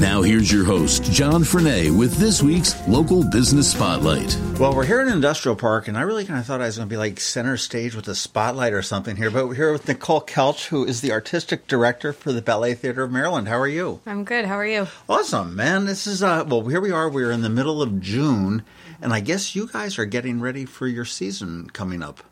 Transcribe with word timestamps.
Now, 0.00 0.22
here's 0.22 0.52
your 0.52 0.64
host, 0.64 1.02
John 1.10 1.42
Frenaye, 1.42 1.90
with 1.90 2.14
this 2.18 2.40
week's 2.40 2.86
Local 2.86 3.24
Business 3.24 3.72
Spotlight. 3.72 4.38
Well, 4.56 4.72
we're 4.72 4.86
here 4.86 5.00
in 5.00 5.08
Industrial 5.08 5.56
Park, 5.56 5.88
and 5.88 5.98
I 5.98 6.02
really 6.02 6.24
kind 6.24 6.38
of 6.38 6.46
thought 6.46 6.60
I 6.60 6.66
was 6.66 6.76
going 6.76 6.88
to 6.88 6.92
be 6.92 6.96
like 6.96 7.18
center 7.18 7.56
stage 7.56 7.96
with 7.96 8.06
a 8.06 8.14
spotlight 8.14 8.72
or 8.72 8.80
something 8.80 9.16
here, 9.16 9.28
but 9.28 9.48
we're 9.48 9.56
here 9.56 9.72
with 9.72 9.88
Nicole 9.88 10.20
Kelsch, 10.20 10.68
who 10.68 10.84
is 10.84 11.00
the 11.00 11.10
artistic 11.10 11.66
director 11.66 12.12
for 12.12 12.32
the 12.32 12.40
Ballet 12.40 12.74
Theater 12.74 13.02
of 13.02 13.10
Maryland. 13.10 13.48
How 13.48 13.58
are 13.58 13.66
you? 13.66 14.00
I'm 14.06 14.22
good. 14.22 14.44
How 14.44 14.54
are 14.54 14.66
you? 14.66 14.86
Awesome, 15.08 15.56
man. 15.56 15.86
This 15.86 16.06
is, 16.06 16.22
uh, 16.22 16.44
well, 16.46 16.64
here 16.68 16.80
we 16.80 16.92
are. 16.92 17.08
We're 17.08 17.32
in 17.32 17.42
the 17.42 17.50
middle 17.50 17.82
of 17.82 18.00
June, 18.00 18.62
and 19.02 19.12
I 19.12 19.18
guess 19.18 19.56
you 19.56 19.66
guys 19.66 19.98
are 19.98 20.04
getting 20.04 20.40
ready 20.40 20.64
for 20.64 20.86
your 20.86 21.06
season 21.06 21.70
coming 21.70 22.04
up. 22.04 22.22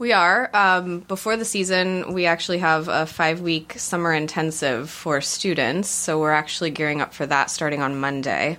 We 0.00 0.14
are. 0.14 0.48
Um, 0.54 1.00
before 1.00 1.36
the 1.36 1.44
season, 1.44 2.14
we 2.14 2.24
actually 2.24 2.56
have 2.58 2.88
a 2.88 3.04
five 3.04 3.42
week 3.42 3.74
summer 3.76 4.14
intensive 4.14 4.88
for 4.88 5.20
students. 5.20 5.90
So 5.90 6.18
we're 6.18 6.32
actually 6.32 6.70
gearing 6.70 7.02
up 7.02 7.12
for 7.12 7.26
that 7.26 7.50
starting 7.50 7.82
on 7.82 8.00
Monday. 8.00 8.56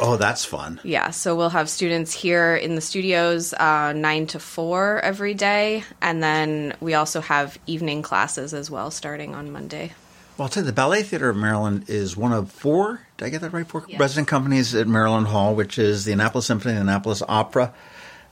Oh, 0.00 0.16
that's 0.16 0.44
fun. 0.44 0.78
Yeah. 0.84 1.10
So 1.10 1.34
we'll 1.34 1.50
have 1.50 1.68
students 1.68 2.12
here 2.12 2.54
in 2.54 2.76
the 2.76 2.80
studios 2.80 3.52
uh, 3.52 3.94
nine 3.94 4.28
to 4.28 4.38
four 4.38 5.00
every 5.00 5.34
day. 5.34 5.82
And 6.00 6.22
then 6.22 6.76
we 6.78 6.94
also 6.94 7.20
have 7.20 7.58
evening 7.66 8.02
classes 8.02 8.54
as 8.54 8.70
well 8.70 8.92
starting 8.92 9.34
on 9.34 9.50
Monday. 9.50 9.92
Well, 10.38 10.44
I'll 10.44 10.48
tell 10.50 10.62
you, 10.62 10.66
the 10.68 10.72
Ballet 10.72 11.02
Theater 11.02 11.30
of 11.30 11.36
Maryland 11.36 11.86
is 11.88 12.16
one 12.16 12.32
of 12.32 12.52
four, 12.52 13.00
did 13.16 13.24
I 13.24 13.30
get 13.30 13.40
that 13.40 13.52
right? 13.52 13.66
Four 13.66 13.86
Yes. 13.88 13.98
resident 13.98 14.28
companies 14.28 14.72
at 14.74 14.86
Maryland 14.86 15.26
Hall, 15.26 15.56
which 15.56 15.78
is 15.78 16.04
the 16.04 16.12
Annapolis 16.12 16.46
Symphony, 16.46 16.74
the 16.74 16.82
Annapolis 16.82 17.22
Opera, 17.26 17.74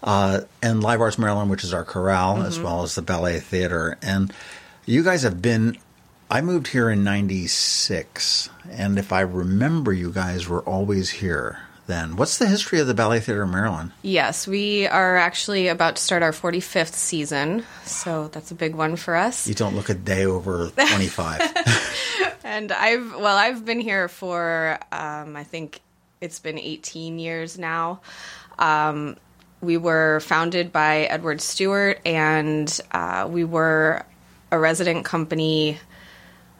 uh, 0.04 0.42
and 0.62 0.82
Live 0.82 1.00
Arts 1.00 1.18
Maryland, 1.18 1.50
which 1.50 1.64
is 1.64 1.72
our 1.72 1.84
chorale, 1.84 2.42
as 2.42 2.60
well 2.60 2.82
as 2.82 2.94
the 2.94 3.02
Ballet 3.02 3.40
Theater. 3.40 3.98
And 4.02 4.32
you 4.84 5.02
guys 5.02 5.22
have 5.22 5.40
been, 5.40 5.78
I 6.30 6.42
moved 6.42 6.68
here 6.68 6.90
in 6.90 7.02
96, 7.02 8.50
and 8.70 8.98
if 8.98 9.12
I 9.12 9.22
remember, 9.22 9.92
you 9.92 10.12
guys 10.12 10.46
were 10.46 10.62
always 10.62 11.10
here 11.10 11.60
then. 11.86 12.16
What's 12.16 12.38
the 12.38 12.46
history 12.46 12.80
of 12.80 12.86
the 12.86 12.94
Ballet 12.94 13.20
Theater 13.20 13.42
of 13.42 13.50
Maryland? 13.50 13.92
Yes, 14.02 14.46
we 14.46 14.86
are 14.86 15.16
actually 15.16 15.68
about 15.68 15.96
to 15.96 16.02
start 16.02 16.22
our 16.22 16.32
45th 16.32 16.94
season. 16.94 17.64
So 17.84 18.28
that's 18.28 18.50
a 18.50 18.54
big 18.54 18.74
one 18.74 18.96
for 18.96 19.16
us. 19.16 19.46
You 19.46 19.54
don't 19.54 19.74
look 19.74 19.88
a 19.88 19.94
day 19.94 20.24
over 20.24 20.68
25. 20.68 21.40
And 22.46 22.70
I've 22.70 23.16
well, 23.16 23.36
I've 23.36 23.64
been 23.64 23.80
here 23.80 24.06
for 24.06 24.78
um, 24.92 25.34
I 25.34 25.44
think 25.44 25.80
it's 26.20 26.38
been 26.38 26.58
18 26.58 27.18
years 27.18 27.58
now. 27.58 28.02
Um, 28.58 29.16
we 29.64 29.76
were 29.76 30.20
founded 30.20 30.72
by 30.72 31.04
Edward 31.04 31.40
Stewart, 31.40 32.00
and 32.04 32.80
uh, 32.92 33.26
we 33.30 33.44
were 33.44 34.04
a 34.50 34.58
resident 34.58 35.04
company 35.04 35.78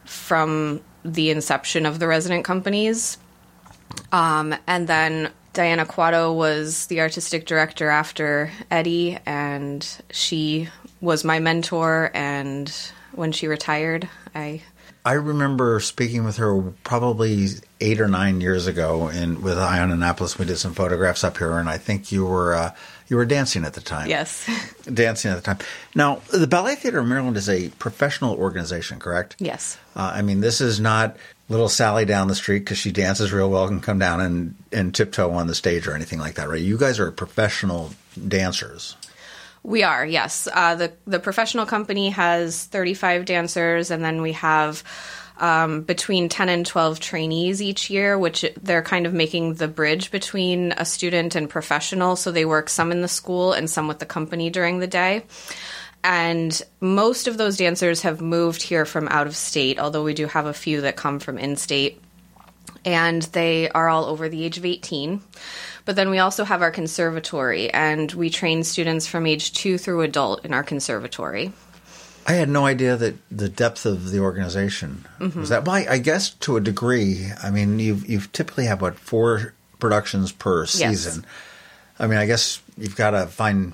from 0.03 0.81
the 1.03 1.29
inception 1.29 1.85
of 1.85 1.99
the 1.99 2.07
resident 2.07 2.43
companies. 2.43 3.17
Um, 4.11 4.55
and 4.67 4.87
then 4.87 5.31
Dianna 5.53 5.85
Cuatto 5.85 6.35
was 6.35 6.87
the 6.87 6.99
artistic 7.01 7.45
director 7.45 7.89
after 7.89 8.51
Eddie, 8.69 9.17
and 9.25 9.87
she 10.11 10.67
was 10.99 11.23
my 11.23 11.39
mentor. 11.39 12.11
And 12.13 12.73
when 13.13 13.31
she 13.31 13.47
retired, 13.47 14.09
I 14.33 14.61
I 15.05 15.13
remember 15.13 15.79
speaking 15.81 16.23
with 16.23 16.37
her 16.37 16.73
probably 16.83 17.47
eight 17.79 18.01
or 18.01 18.07
nine 18.07 18.41
years 18.41 18.65
ago 18.65 19.07
in 19.09 19.41
with 19.41 19.57
Eye 19.57 19.79
on 19.79 19.91
Annapolis. 19.91 20.39
We 20.39 20.45
did 20.45 20.57
some 20.57 20.73
photographs 20.73 21.23
up 21.23 21.37
here, 21.37 21.57
and 21.57 21.69
I 21.69 21.77
think 21.77 22.11
you 22.11 22.25
were 22.25 22.55
uh, 22.55 22.75
you 23.07 23.15
were 23.17 23.25
dancing 23.25 23.65
at 23.65 23.73
the 23.73 23.81
time. 23.81 24.09
yes, 24.09 24.49
dancing 24.93 25.31
at 25.31 25.35
the 25.35 25.41
time. 25.41 25.59
Now, 25.93 26.21
the 26.31 26.47
Ballet 26.47 26.75
Theater 26.75 26.99
of 26.99 27.07
Maryland 27.07 27.37
is 27.37 27.49
a 27.49 27.69
professional 27.69 28.35
organization, 28.35 28.99
correct? 28.99 29.35
yes. 29.39 29.77
Uh, 29.95 30.11
I 30.13 30.21
mean, 30.21 30.41
this 30.41 30.59
is 30.59 30.79
not 30.79 31.15
little 31.47 31.69
Sally 31.69 32.05
down 32.05 32.27
the 32.27 32.35
street 32.35 32.59
because 32.59 32.77
she 32.77 32.91
dances 32.91 33.31
real 33.31 33.49
well 33.49 33.63
and 33.63 33.77
can 33.77 33.81
come 33.81 33.99
down 33.99 34.19
and, 34.19 34.55
and 34.71 34.93
tiptoe 34.93 35.31
on 35.31 35.47
the 35.47 35.55
stage 35.55 35.87
or 35.87 35.93
anything 35.93 36.19
like 36.19 36.35
that, 36.35 36.49
right? 36.49 36.61
You 36.61 36.77
guys 36.77 36.99
are 36.99 37.11
professional 37.11 37.91
dancers. 38.27 38.95
We 39.63 39.81
are, 39.81 40.05
yes. 40.05 40.47
Uh, 40.53 40.75
the 40.75 40.93
the 41.07 41.19
professional 41.19 41.65
company 41.65 42.09
has 42.09 42.65
35 42.65 43.25
dancers, 43.25 43.89
and 43.89 44.05
then 44.05 44.21
we 44.21 44.33
have 44.33 44.83
um, 45.37 45.81
between 45.81 46.29
10 46.29 46.49
and 46.49 46.65
12 46.65 46.99
trainees 46.99 47.61
each 47.61 47.89
year, 47.89 48.17
which 48.17 48.45
they're 48.61 48.81
kind 48.81 49.05
of 49.05 49.13
making 49.13 49.55
the 49.55 49.67
bridge 49.67 50.11
between 50.11 50.73
a 50.77 50.85
student 50.85 51.35
and 51.35 51.49
professional. 51.49 52.15
So 52.15 52.31
they 52.31 52.45
work 52.45 52.69
some 52.69 52.91
in 52.91 53.01
the 53.01 53.07
school 53.07 53.53
and 53.53 53.69
some 53.69 53.87
with 53.87 53.99
the 53.99 54.05
company 54.05 54.49
during 54.49 54.79
the 54.79 54.87
day. 54.87 55.25
And 56.03 56.61
most 56.79 57.27
of 57.27 57.37
those 57.37 57.57
dancers 57.57 58.03
have 58.03 58.21
moved 58.21 58.61
here 58.61 58.85
from 58.85 59.07
out 59.07 59.25
of 59.27 59.35
state, 59.35 59.79
although 59.79 60.03
we 60.03 60.13
do 60.13 60.27
have 60.27 60.45
a 60.45 60.53
few 60.53 60.81
that 60.81 60.95
come 60.95 61.19
from 61.19 61.37
in 61.37 61.55
state. 61.55 61.99
And 62.85 63.23
they 63.23 63.69
are 63.69 63.89
all 63.89 64.05
over 64.05 64.29
the 64.29 64.43
age 64.43 64.59
of 64.59 64.65
18. 64.65 65.19
But 65.83 65.95
then 65.95 66.11
we 66.11 66.19
also 66.19 66.43
have 66.43 66.61
our 66.61 66.71
conservatory, 66.71 67.71
and 67.71 68.11
we 68.11 68.29
train 68.29 68.63
students 68.63 69.07
from 69.07 69.25
age 69.25 69.53
two 69.53 69.77
through 69.77 70.01
adult 70.01 70.45
in 70.45 70.53
our 70.53 70.63
conservatory. 70.63 71.51
I 72.27 72.33
had 72.33 72.49
no 72.49 72.65
idea 72.65 72.97
that 72.97 73.15
the 73.29 73.49
depth 73.49 73.85
of 73.85 74.09
the 74.11 74.19
organization 74.19 75.05
Mm-hmm. 75.19 75.39
was 75.39 75.49
that. 75.49 75.65
Well, 75.65 75.75
I, 75.75 75.85
I 75.91 75.97
guess 75.99 76.29
to 76.31 76.57
a 76.57 76.61
degree. 76.61 77.27
I 77.43 77.51
mean, 77.51 77.79
you've 77.79 78.07
you've 78.09 78.31
typically 78.31 78.65
have 78.65 78.81
what 78.81 78.97
four 78.99 79.53
productions 79.79 80.31
per 80.31 80.65
season. 80.65 81.25
I 81.99 82.07
mean, 82.07 82.17
I 82.17 82.25
guess 82.25 82.61
you've 82.77 82.95
got 82.95 83.11
to 83.11 83.27
find 83.27 83.73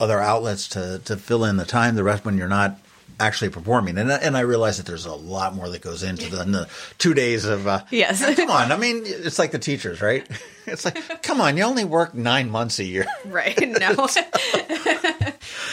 other 0.00 0.20
outlets 0.20 0.68
to 0.68 1.00
to 1.06 1.16
fill 1.16 1.44
in 1.44 1.56
the 1.56 1.64
time. 1.64 1.96
The 1.96 2.04
rest 2.04 2.24
when 2.24 2.38
you're 2.38 2.48
not 2.48 2.78
actually 3.20 3.50
performing, 3.50 3.98
and 3.98 4.10
and 4.10 4.36
I 4.36 4.40
realize 4.40 4.76
that 4.76 4.86
there's 4.86 5.06
a 5.06 5.14
lot 5.14 5.54
more 5.54 5.68
that 5.68 5.82
goes 5.82 6.02
into 6.02 6.30
the, 6.30 6.44
the 6.44 6.68
two 6.98 7.14
days 7.14 7.44
of. 7.44 7.66
Uh, 7.66 7.84
Yes. 7.90 8.22
come 8.36 8.50
on. 8.50 8.70
I 8.72 8.76
mean, 8.76 9.02
it's 9.04 9.38
like 9.38 9.50
the 9.50 9.58
teachers, 9.58 10.00
right? 10.00 10.28
It's 10.70 10.84
like, 10.84 11.22
come 11.22 11.40
on, 11.40 11.56
you 11.56 11.62
only 11.62 11.86
work 11.86 12.12
nine 12.12 12.50
months 12.50 12.78
a 12.78 12.84
year. 12.84 13.06
Right. 13.24 13.58
No. 13.58 14.06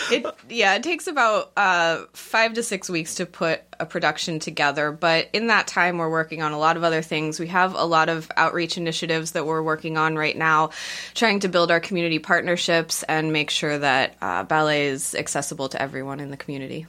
it 0.10 0.26
yeah, 0.50 0.76
it 0.76 0.84
takes 0.84 1.08
about 1.08 1.52
uh, 1.58 2.04
five 2.14 2.54
to 2.54 2.64
six 2.64 2.90
weeks 2.90 3.16
to 3.16 3.26
put 3.26 3.62
a 3.78 3.86
production 3.86 4.40
together. 4.40 4.94
But 4.94 5.30
in 5.34 5.48
that 5.48 5.68
time, 5.68 5.98
we're 5.98 6.10
working 6.10 6.42
on 6.42 6.54
a 6.54 6.58
lot 6.58 6.78
of 6.78 6.84
other 6.86 7.02
things. 7.02 7.42
We 7.42 7.48
have 7.48 7.76
a 7.76 7.84
lot 7.84 8.08
of 8.08 8.32
outreach 8.38 8.78
initiatives 8.78 9.32
that 9.32 9.46
we're 9.46 9.62
working 9.62 9.98
on 9.98 10.16
right 10.16 10.38
now, 10.38 10.70
trying 11.14 11.42
to 11.42 11.50
build 11.50 11.72
our 11.72 11.82
community 11.82 12.20
partnerships 12.20 13.04
and 13.04 13.34
make 13.34 13.50
sure 13.50 13.78
that 13.78 14.16
uh, 14.22 14.44
ballet 14.44 14.86
is 14.88 15.14
accessible 15.14 15.68
to 15.70 15.82
everyone 15.82 16.22
in 16.22 16.32
the 16.32 16.38
community. 16.38 16.88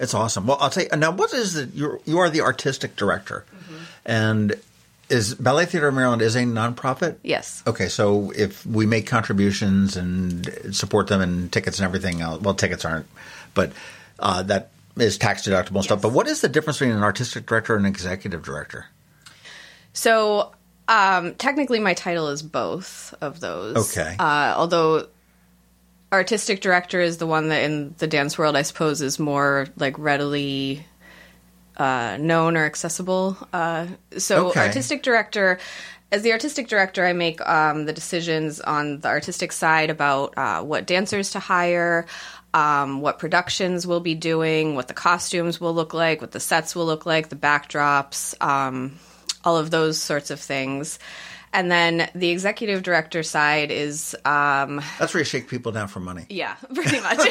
It's 0.00 0.14
awesome. 0.14 0.46
Well, 0.46 0.58
I'll 0.60 0.70
tell 0.70 0.84
you 0.84 0.96
now. 0.96 1.10
What 1.10 1.32
is 1.32 1.54
the 1.54 1.64
you're, 1.66 2.00
you 2.04 2.18
are 2.18 2.30
the 2.30 2.42
artistic 2.42 2.96
director, 2.96 3.44
and 4.06 4.54
is 5.08 5.34
Ballet 5.34 5.66
Theater 5.66 5.88
of 5.88 5.94
Maryland 5.94 6.22
is 6.22 6.36
a 6.36 6.42
nonprofit? 6.42 7.16
Yes. 7.22 7.62
Okay, 7.66 7.88
so 7.88 8.30
if 8.36 8.64
we 8.66 8.86
make 8.86 9.06
contributions 9.06 9.96
and 9.96 10.74
support 10.74 11.08
them 11.08 11.20
and 11.20 11.50
tickets 11.50 11.78
and 11.78 11.84
everything 11.84 12.20
else, 12.20 12.40
well, 12.42 12.54
tickets 12.54 12.84
aren't, 12.84 13.06
but 13.54 13.72
uh, 14.18 14.42
that 14.44 14.70
is 14.96 15.18
tax 15.18 15.46
deductible 15.46 15.76
and 15.76 15.84
stuff. 15.84 16.02
But 16.02 16.12
what 16.12 16.26
is 16.26 16.40
the 16.40 16.48
difference 16.48 16.78
between 16.78 16.96
an 16.96 17.02
artistic 17.02 17.46
director 17.46 17.74
and 17.74 17.86
an 17.86 17.90
executive 17.90 18.42
director? 18.42 18.86
So 19.92 20.52
um, 20.88 21.34
technically, 21.34 21.80
my 21.80 21.94
title 21.94 22.28
is 22.28 22.42
both 22.42 23.14
of 23.20 23.40
those. 23.40 23.90
Okay. 23.90 24.16
Uh, 24.18 24.54
although 24.56 25.08
artistic 26.12 26.60
director 26.60 27.00
is 27.00 27.18
the 27.18 27.26
one 27.26 27.48
that 27.48 27.62
in 27.64 27.94
the 27.98 28.06
dance 28.06 28.38
world, 28.38 28.56
I 28.56 28.62
suppose, 28.62 29.02
is 29.02 29.18
more 29.18 29.66
like 29.76 29.98
readily 29.98 30.84
uh, 31.76 32.16
known 32.20 32.56
or 32.56 32.64
accessible. 32.64 33.36
Uh, 33.52 33.86
so 34.16 34.48
Okay. 34.48 34.60
artistic 34.60 35.02
director. 35.02 35.58
As 36.10 36.22
the 36.22 36.32
artistic 36.32 36.68
director, 36.68 37.04
I 37.04 37.12
make 37.12 37.46
um, 37.46 37.84
the 37.84 37.92
decisions 37.92 38.60
on 38.60 39.00
the 39.00 39.08
artistic 39.08 39.52
side 39.52 39.90
about 39.90 40.38
uh, 40.38 40.62
what 40.62 40.86
dancers 40.86 41.32
to 41.32 41.38
hire, 41.38 42.06
um, 42.54 43.02
what 43.02 43.18
productions 43.18 43.86
we'll 43.86 44.00
be 44.00 44.14
doing, 44.14 44.74
what 44.74 44.88
the 44.88 44.94
costumes 44.94 45.60
will 45.60 45.74
look 45.74 45.92
like, 45.92 46.22
what 46.22 46.30
the 46.30 46.40
sets 46.40 46.74
will 46.74 46.86
look 46.86 47.04
like, 47.04 47.28
the 47.28 47.36
backdrops, 47.36 48.34
um, 48.42 48.98
all 49.48 49.56
of 49.56 49.70
those 49.70 49.98
sorts 50.00 50.30
of 50.30 50.38
things. 50.40 50.98
And 51.54 51.70
then 51.70 52.10
the 52.14 52.28
executive 52.28 52.82
director 52.82 53.22
side 53.22 53.70
is, 53.70 54.14
um, 54.26 54.82
That's 54.98 55.14
where 55.14 55.22
you 55.22 55.24
shake 55.24 55.48
people 55.48 55.72
down 55.72 55.88
for 55.88 56.00
money. 56.00 56.26
yeah, 56.28 56.54
pretty 56.74 57.00
much. 57.00 57.18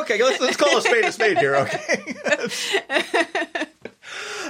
okay, 0.00 0.20
let's 0.22 0.40
let's 0.40 0.56
call 0.56 0.76
a 0.76 0.82
spade 0.82 1.04
a 1.04 1.12
spade 1.12 1.38
here. 1.38 1.54
Okay. 1.54 2.02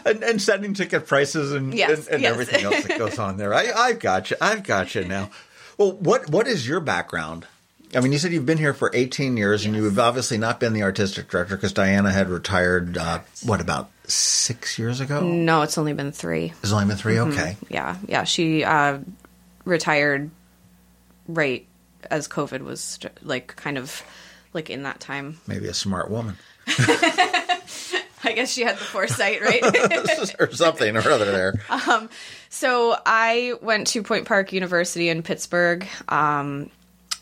and, 0.06 0.22
and 0.22 0.40
setting 0.40 0.72
ticket 0.72 1.06
prices 1.06 1.52
and 1.52 1.74
Yes, 1.74 2.06
and, 2.06 2.14
and 2.14 2.22
yes. 2.22 2.32
everything 2.32 2.64
else 2.64 2.82
that 2.84 2.98
goes 2.98 3.18
on 3.18 3.36
there. 3.36 3.52
I, 3.52 3.70
I've 3.70 3.98
got 3.98 4.30
you. 4.30 4.38
I've 4.40 4.62
got 4.62 4.94
you 4.94 5.04
now. 5.04 5.28
Well, 5.76 5.92
what 5.92 6.30
what 6.30 6.46
is 6.46 6.66
your 6.66 6.80
background? 6.80 7.46
I 7.94 8.00
mean, 8.00 8.12
you 8.12 8.18
said 8.18 8.32
you've 8.32 8.46
been 8.46 8.58
here 8.58 8.74
for 8.74 8.90
18 8.94 9.36
years, 9.36 9.64
and 9.66 9.74
you've 9.76 9.98
obviously 9.98 10.38
not 10.38 10.58
been 10.58 10.72
the 10.72 10.82
artistic 10.82 11.28
director 11.28 11.56
because 11.56 11.74
Dianna 11.74 12.12
had 12.12 12.30
retired. 12.30 12.96
Uh, 12.96 13.20
what 13.44 13.60
about 13.60 13.90
six 14.08 14.78
years 14.78 15.00
ago? 15.00 15.20
No, 15.20 15.62
it's 15.62 15.78
only 15.78 15.92
been 15.92 16.12
three. 16.12 16.52
It's 16.62 16.72
only 16.72 16.86
been 16.86 16.96
3 16.96 17.14
Mm-hmm. 17.14 17.32
Okay. 17.32 17.56
Yeah, 17.68 17.96
yeah. 18.06 18.24
She 18.24 18.64
uh, 18.64 18.98
retired 19.64 20.30
right 21.28 21.66
as 22.10 22.28
COVID 22.28 22.60
was 22.60 22.98
like 23.22 23.56
kind 23.56 23.78
of 23.78 24.02
like 24.52 24.70
in 24.70 24.84
that 24.84 25.00
time. 25.00 25.38
Maybe 25.46 25.66
a 25.68 25.74
smart 25.74 26.10
woman 26.10 26.36
I 28.26 28.32
guess 28.34 28.52
she 28.52 28.62
had 28.62 28.76
the 28.76 28.84
foresight, 28.84 29.40
right? 29.40 29.62
or 30.40 30.50
something 30.52 30.96
or 30.96 31.08
other 31.08 31.30
there. 31.30 31.54
so 32.48 32.96
I 33.06 33.54
went 33.62 33.86
to 33.88 34.02
Point 34.02 34.26
Park 34.26 34.52
University 34.52 35.08
in 35.08 35.22
Pittsburgh. 35.22 35.86
Um, 36.08 36.70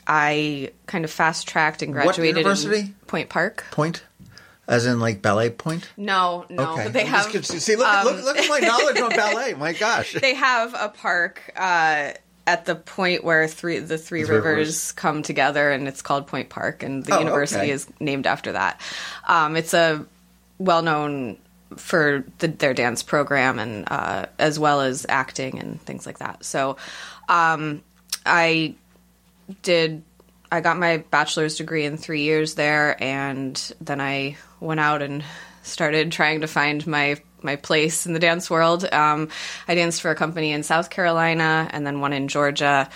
I 0.07 0.73
kind 0.87 1.05
of 1.05 1.11
fast 1.11 1.47
tracked 1.47 1.83
and 1.83 1.93
graduated. 1.93 2.37
What 2.37 2.39
university? 2.39 2.81
in 2.81 2.95
Point 3.07 3.29
Park. 3.29 3.65
Point, 3.71 4.03
as 4.69 4.87
in 4.87 5.01
like 5.01 5.21
ballet 5.23 5.51
point. 5.51 5.89
No, 5.97 6.47
no, 6.49 6.73
Okay. 6.73 6.85
but 6.85 6.93
they 6.93 7.01
I'm 7.03 7.07
have 7.09 7.35
um, 7.35 7.43
see. 7.43 7.77
Look, 7.77 8.05
look, 8.05 8.25
look 8.25 8.39
at 8.39 8.49
my 8.49 8.59
knowledge 8.61 9.01
on 9.01 9.11
ballet. 9.17 9.55
My 9.55 9.73
gosh. 9.73 10.13
they 10.15 10.35
have 10.35 10.75
a 10.79 10.89
park 10.89 11.41
uh, 11.57 12.13
at 12.47 12.65
the 12.67 12.75
point 12.75 13.25
where 13.25 13.47
three 13.49 13.79
the 13.79 13.99
three 13.99 14.25
Three 14.25 14.37
rivers, 14.37 14.57
rivers. 14.59 14.93
come 14.93 15.23
together, 15.23 15.71
and 15.71 15.87
it's 15.89 16.03
called 16.03 16.27
Point 16.27 16.49
Park, 16.49 16.83
and 16.83 17.05
the 17.05 17.17
Oh, 17.17 17.19
university 17.21 17.63
okay. 17.65 17.71
is 17.71 17.87
named 18.01 18.27
after 18.27 18.53
that. 18.53 18.81
Um, 19.29 19.57
it's 19.57 19.75
a 19.75 20.05
well 20.59 20.83
known 20.83 21.39
for 21.77 22.25
the, 22.39 22.47
their 22.47 22.73
dance 22.73 23.03
program 23.03 23.59
and 23.59 23.85
uh, 23.91 24.27
as 24.39 24.59
well 24.61 24.81
as 24.81 25.05
acting 25.09 25.59
and 25.59 25.81
things 25.83 26.07
like 26.07 26.19
that. 26.19 26.45
So 26.45 26.77
um, 27.29 27.83
I 28.25 28.75
did. 29.63 30.03
I 30.51 30.61
got 30.61 30.79
my 30.79 30.99
bachelor's 30.99 31.57
degree 31.57 31.85
in 31.85 31.97
three 31.97 32.23
years 32.23 32.55
there, 32.55 33.03
and 33.03 33.57
then 33.81 34.01
I 34.01 34.37
went 34.61 34.81
out 34.81 35.03
and 35.03 35.25
started 35.63 36.13
trying 36.13 36.43
to 36.43 36.47
find 36.47 36.87
my 36.87 37.21
my 37.43 37.57
place 37.57 38.07
in 38.07 38.15
the 38.15 38.19
dance 38.19 38.49
world. 38.49 38.91
Um, 38.91 39.29
I 39.69 39.75
danced 39.75 40.01
for 40.01 40.11
a 40.11 40.15
company 40.15 40.53
in 40.53 40.63
South 40.63 40.91
Carolina, 40.91 41.69
and 41.71 41.87
then 41.87 42.01
one 42.01 42.13
in 42.13 42.29
Georgia, 42.29 42.89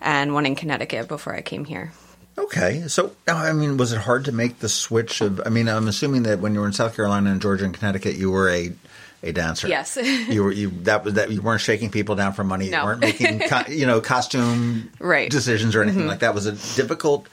and 0.00 0.32
one 0.32 0.46
in 0.46 0.54
Connecticut 0.54 1.08
before 1.08 1.34
I 1.34 1.42
came 1.42 1.64
here. 1.64 1.92
Okay, 2.38 2.86
so 2.86 3.12
I 3.26 3.52
mean, 3.52 3.78
was 3.78 3.92
it 3.92 3.98
hard 3.98 4.26
to 4.26 4.32
make 4.32 4.58
the 4.58 4.68
switch 4.68 5.20
of? 5.22 5.40
I 5.46 5.48
mean, 5.48 5.68
I'm 5.68 5.88
assuming 5.88 6.24
that 6.24 6.40
when 6.40 6.54
you 6.54 6.60
were 6.60 6.66
in 6.66 6.72
South 6.72 6.94
Carolina 6.94 7.30
and 7.30 7.40
Georgia 7.40 7.64
and 7.64 7.74
Connecticut, 7.74 8.16
you 8.16 8.30
were 8.30 8.50
a 8.50 8.72
a 9.28 9.32
dancer. 9.32 9.68
Yes. 9.68 9.96
you 10.28 10.42
were 10.44 10.52
you 10.52 10.70
that 10.82 11.04
was 11.04 11.14
that 11.14 11.30
you 11.30 11.40
weren't 11.42 11.60
shaking 11.60 11.90
people 11.90 12.14
down 12.14 12.32
for 12.32 12.44
money. 12.44 12.70
No. 12.70 12.80
You 12.80 12.84
weren't 12.86 13.00
making 13.00 13.38
co- 13.48 13.70
you 13.70 13.86
know 13.86 14.00
costume 14.00 14.90
Right. 14.98 15.30
decisions 15.30 15.74
or 15.74 15.82
anything 15.82 16.06
like 16.06 16.20
that. 16.20 16.34
Was 16.34 16.46
it 16.46 16.54
difficult 16.76 17.28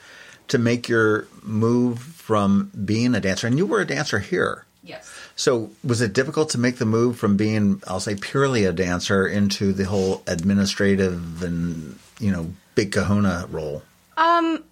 to 0.48 0.58
make 0.58 0.88
your 0.88 1.26
move 1.42 1.98
from 2.00 2.70
being 2.84 3.14
a 3.14 3.20
dancer? 3.20 3.46
And 3.46 3.56
you 3.58 3.66
were 3.66 3.80
a 3.80 3.86
dancer 3.86 4.18
here. 4.18 4.64
Yes. 4.82 5.10
So 5.36 5.70
was 5.82 6.00
it 6.02 6.12
difficult 6.12 6.50
to 6.50 6.58
make 6.58 6.76
the 6.76 6.84
move 6.84 7.16
from 7.18 7.36
being, 7.38 7.82
I'll 7.86 8.00
say, 8.00 8.14
purely 8.16 8.66
a 8.66 8.72
dancer 8.72 9.26
into 9.26 9.72
the 9.72 9.84
whole 9.84 10.22
administrative 10.26 11.42
and 11.42 11.98
you 12.20 12.30
know 12.30 12.52
big 12.74 12.92
Kahuna 12.92 13.46
role? 13.50 13.82
Um. 14.16 14.62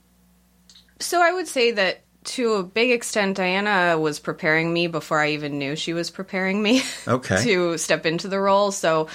So 1.00 1.20
I 1.20 1.32
would 1.32 1.48
say 1.48 1.72
that 1.72 2.02
to 2.24 2.54
a 2.54 2.62
big 2.62 2.90
extent, 2.90 3.38
Dianna 3.38 4.00
was 4.00 4.18
preparing 4.18 4.72
me 4.72 4.86
before 4.86 5.20
I 5.20 5.30
even 5.30 5.58
knew 5.58 5.76
she 5.76 5.92
was 5.92 6.10
preparing 6.10 6.62
me 6.62 6.82
Okay. 7.08 7.42
to 7.44 7.78
step 7.78 8.06
into 8.06 8.28
the 8.28 8.38
role. 8.38 8.70
So 8.70 9.08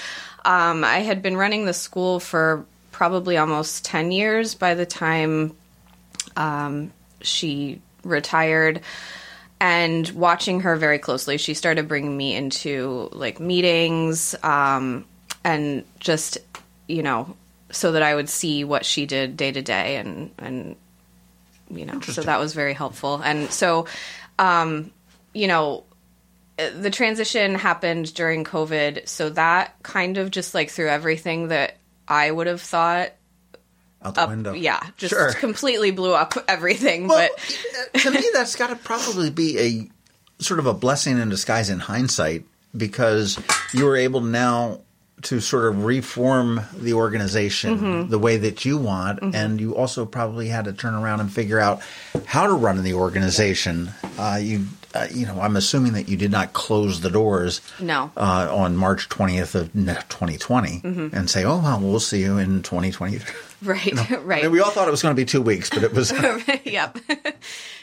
um, 0.46 0.84
I 0.84 1.00
had 1.00 1.22
been 1.22 1.38
running 1.38 1.66
the 1.66 1.74
school 1.74 2.20
for 2.20 2.66
probably 2.92 3.38
almost 3.38 3.86
10 3.86 4.12
years 4.12 4.56
by 4.56 4.74
the 4.74 4.86
time 4.86 5.56
um, 6.36 6.92
she 7.22 7.82
retired. 8.04 8.82
And 9.60 10.08
watching 10.10 10.62
her 10.62 10.76
very 10.76 11.00
closely, 11.00 11.38
she 11.38 11.54
started 11.54 11.88
bringing 11.88 12.16
me 12.16 12.36
into 12.36 13.10
like 13.12 13.40
meetings 13.40 14.36
um, 14.44 15.06
and 15.44 15.84
just, 16.00 16.38
you 16.88 17.02
know, 17.02 17.36
so 17.72 17.94
that 17.94 18.04
I 18.04 18.14
would 18.16 18.30
see 18.30 18.64
what 18.64 18.86
she 18.86 19.06
did 19.06 19.36
day 19.36 19.52
to 19.52 19.62
day 19.62 19.98
and, 19.98 20.32
and 20.38 20.76
you 21.70 21.86
know 21.86 22.00
so 22.02 22.22
that 22.22 22.40
was 22.40 22.54
very 22.54 22.74
helpful 22.74 23.22
and 23.24 23.52
so 23.52 23.86
um 24.40 24.92
you 25.34 25.48
know 25.48 25.84
the 26.58 26.90
transition 26.90 27.56
happened 27.56 28.14
during 28.14 28.44
covid 28.44 29.08
so 29.08 29.30
that 29.30 29.76
kind 29.84 30.18
of 30.18 30.32
just 30.32 30.54
like 30.56 30.70
threw 30.70 30.88
everything 30.88 31.50
that 31.50 31.78
i 32.08 32.30
would 32.32 32.48
have 32.48 32.62
thought 32.62 33.12
Out 34.04 34.16
the 34.16 34.28
window. 34.28 34.54
yeah 34.54 34.82
just 34.98 35.12
Sure. 35.14 35.34
completely 35.34 35.92
blew 35.92 36.14
up 36.14 36.34
everything 36.48 37.08
Well, 37.08 37.30
but 37.94 38.02
to 38.02 38.12
me, 38.12 38.24
that's 38.34 38.56
got 38.56 38.68
to 38.70 38.76
probably 38.76 39.30
be 39.30 39.60
a 39.60 39.90
sort 40.44 40.60
of 40.60 40.66
a 40.68 40.74
blessing 40.74 41.18
in 41.20 41.30
disguise 41.30 41.70
in 41.70 41.80
hindsight 41.80 42.46
because 42.76 43.40
you 43.74 43.86
were 43.86 43.96
able 43.98 44.22
to 44.22 44.28
now 44.28 44.82
to 45.24 45.40
sort 45.40 45.66
of 45.66 45.84
reform 45.84 46.62
the 46.76 46.94
organization 46.94 47.78
Mm-hmm. 47.80 48.10
the 48.12 48.20
way 48.20 48.38
that 48.38 48.66
you 48.66 48.78
want, 48.78 49.20
and 49.36 49.60
you 49.60 49.76
also 49.76 50.06
probably 50.06 50.48
had 50.48 50.66
to 50.66 50.74
turn 50.74 50.94
around 50.94 51.20
and 51.22 51.32
figure 51.34 51.60
out 51.60 51.82
how 52.26 52.46
to 52.46 52.54
run 52.54 52.84
the 52.84 52.94
organization. 52.94 53.90
Uh, 54.18 54.40
you, 54.42 54.68
uh, 54.94 55.08
you 55.12 55.26
know, 55.26 55.42
I'm 55.42 55.56
assuming 55.56 55.94
that 55.94 56.08
you 56.08 56.18
did 56.18 56.32
not 56.32 56.54
close 56.54 57.02
the 57.02 57.10
doors. 57.10 57.62
No. 57.80 58.12
Uh, 58.16 58.48
on 58.52 58.78
March 58.78 59.10
20th 59.10 59.56
of 59.56 59.74
2020, 59.74 60.82
and 60.84 61.30
say, 61.30 61.44
"Oh 61.44 61.58
well, 61.60 61.80
we'll 61.80 62.00
see 62.00 62.22
you 62.22 62.38
in 62.38 62.62
2023." 62.62 63.36
right 63.64 63.94
right 64.24 64.44
And 64.44 64.52
we 64.52 64.60
all 64.60 64.70
thought 64.70 64.88
it 64.88 64.92
was 64.92 65.02
going 65.02 65.16
to 65.16 65.20
be 65.20 65.26
two 65.26 65.42
weeks, 65.42 65.70
but 65.72 65.84
it 65.84 65.94
was. 65.94 66.12
yep. 66.64 66.98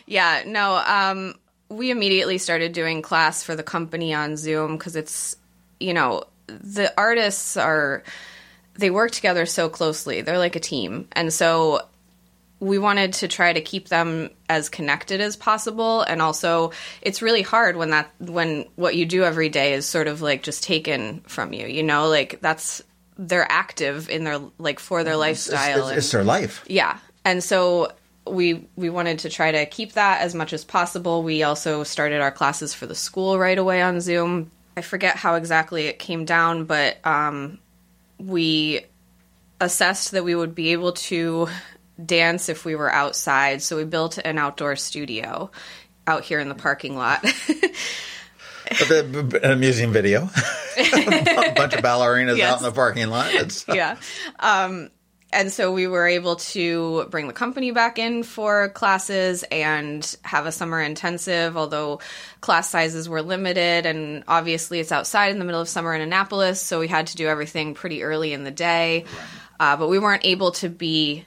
yeah, 0.06 0.44
no, 0.46 0.76
um, 0.86 1.34
we 1.68 1.90
immediately 1.90 2.38
started 2.38 2.72
doing 2.72 3.02
class 3.02 3.42
for 3.42 3.56
the 3.56 3.62
company 3.64 4.14
on 4.14 4.36
Zoom 4.36 4.76
because 4.76 4.94
it's, 4.96 5.36
you 5.80 5.92
know, 5.94 6.22
the 6.46 6.92
artists 6.98 7.56
are, 7.56 8.02
they 8.74 8.90
work 8.90 9.10
together 9.10 9.46
so 9.46 9.68
closely. 9.68 10.20
They're 10.20 10.38
like 10.38 10.56
a 10.56 10.60
team. 10.60 11.08
And 11.12 11.32
so 11.32 11.80
we 12.60 12.78
wanted 12.78 13.12
to 13.12 13.28
try 13.28 13.52
to 13.52 13.60
keep 13.60 13.88
them 13.88 14.30
as 14.48 14.68
connected 14.68 15.20
as 15.20 15.36
possible 15.36 16.02
and 16.02 16.22
also 16.22 16.72
it's 17.02 17.20
really 17.20 17.42
hard 17.42 17.76
when 17.76 17.90
that 17.90 18.10
when 18.18 18.64
what 18.76 18.96
you 18.96 19.04
do 19.04 19.22
every 19.24 19.48
day 19.48 19.74
is 19.74 19.86
sort 19.86 20.06
of 20.06 20.22
like 20.22 20.42
just 20.42 20.62
taken 20.62 21.20
from 21.26 21.52
you 21.52 21.66
you 21.66 21.82
know 21.82 22.08
like 22.08 22.40
that's 22.40 22.82
they're 23.18 23.50
active 23.50 24.08
in 24.08 24.24
their 24.24 24.40
like 24.58 24.78
for 24.78 25.04
their 25.04 25.16
lifestyle 25.16 25.88
it's, 25.88 25.98
it's 25.98 26.12
their 26.12 26.24
life. 26.24 26.64
yeah 26.66 26.98
and 27.24 27.42
so 27.42 27.92
we 28.26 28.66
we 28.76 28.88
wanted 28.88 29.18
to 29.18 29.28
try 29.28 29.52
to 29.52 29.66
keep 29.66 29.92
that 29.92 30.22
as 30.22 30.34
much 30.34 30.52
as 30.52 30.64
possible 30.64 31.22
we 31.22 31.42
also 31.42 31.82
started 31.84 32.20
our 32.20 32.32
classes 32.32 32.72
for 32.72 32.86
the 32.86 32.94
school 32.94 33.38
right 33.38 33.58
away 33.58 33.82
on 33.82 34.00
zoom 34.00 34.50
i 34.76 34.80
forget 34.80 35.16
how 35.16 35.34
exactly 35.34 35.86
it 35.86 35.98
came 35.98 36.24
down 36.24 36.64
but 36.64 36.96
um, 37.06 37.58
we 38.18 38.80
assessed 39.60 40.12
that 40.12 40.24
we 40.24 40.34
would 40.34 40.54
be 40.54 40.72
able 40.72 40.92
to 40.92 41.48
dance 42.04 42.48
if 42.48 42.64
we 42.64 42.74
were 42.74 42.90
outside 42.92 43.62
so 43.62 43.76
we 43.76 43.84
built 43.84 44.18
an 44.18 44.38
outdoor 44.38 44.76
studio 44.76 45.50
out 46.06 46.24
here 46.24 46.40
in 46.40 46.48
the 46.48 46.54
parking 46.54 46.96
lot 46.96 47.24
an 48.90 49.44
amusing 49.44 49.92
video. 49.92 50.22
a 50.76 51.52
bunch 51.54 51.74
of 51.74 51.80
ballerinas 51.82 52.36
Yes. 52.36 52.52
out 52.52 52.58
in 52.58 52.64
the 52.64 52.72
parking 52.72 53.08
lot. 53.08 53.32
It's, 53.32 53.64
yeah. 53.72 53.96
Um, 54.38 54.90
and 55.34 55.52
so 55.52 55.72
we 55.72 55.86
were 55.86 56.06
able 56.06 56.36
to 56.36 57.06
bring 57.10 57.26
the 57.26 57.32
company 57.32 57.70
back 57.72 57.98
in 57.98 58.22
for 58.22 58.68
classes 58.70 59.42
and 59.50 60.16
have 60.22 60.46
a 60.46 60.52
summer 60.52 60.80
intensive, 60.80 61.56
although 61.56 62.00
class 62.40 62.70
sizes 62.70 63.08
were 63.08 63.20
limited. 63.20 63.84
And 63.84 64.24
obviously, 64.28 64.80
it's 64.80 64.92
outside 64.92 65.32
in 65.32 65.38
the 65.38 65.44
middle 65.44 65.60
of 65.60 65.68
summer 65.68 65.94
in 65.94 66.00
Annapolis, 66.00 66.60
so 66.60 66.80
we 66.80 66.88
had 66.88 67.08
to 67.08 67.16
do 67.16 67.26
everything 67.26 67.74
pretty 67.74 68.02
early 68.02 68.32
in 68.32 68.44
the 68.44 68.50
day. 68.50 69.04
Uh, 69.58 69.76
but 69.76 69.88
we 69.88 69.98
weren't 69.98 70.24
able 70.24 70.52
to 70.52 70.68
be 70.68 71.26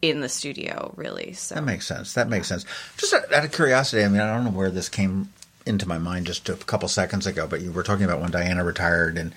in 0.00 0.20
the 0.20 0.28
studio, 0.28 0.92
really. 0.96 1.32
So 1.32 1.54
that 1.54 1.64
makes 1.64 1.86
sense. 1.86 2.14
That 2.14 2.28
makes 2.28 2.48
sense. 2.48 2.66
Just 2.96 3.14
out 3.14 3.32
out 3.32 3.44
of 3.44 3.52
curiosity, 3.52 4.04
I 4.04 4.08
mean, 4.08 4.20
I 4.20 4.34
don't 4.34 4.44
know 4.44 4.50
where 4.50 4.70
this 4.70 4.88
came 4.88 5.32
into 5.64 5.88
my 5.88 5.98
mind 5.98 6.26
just 6.26 6.48
a 6.48 6.54
couple 6.54 6.88
seconds 6.88 7.26
ago, 7.26 7.46
but 7.46 7.60
you 7.60 7.70
were 7.70 7.84
talking 7.84 8.04
about 8.04 8.20
when 8.20 8.32
Dianna 8.32 8.64
retired 8.64 9.16
and 9.16 9.32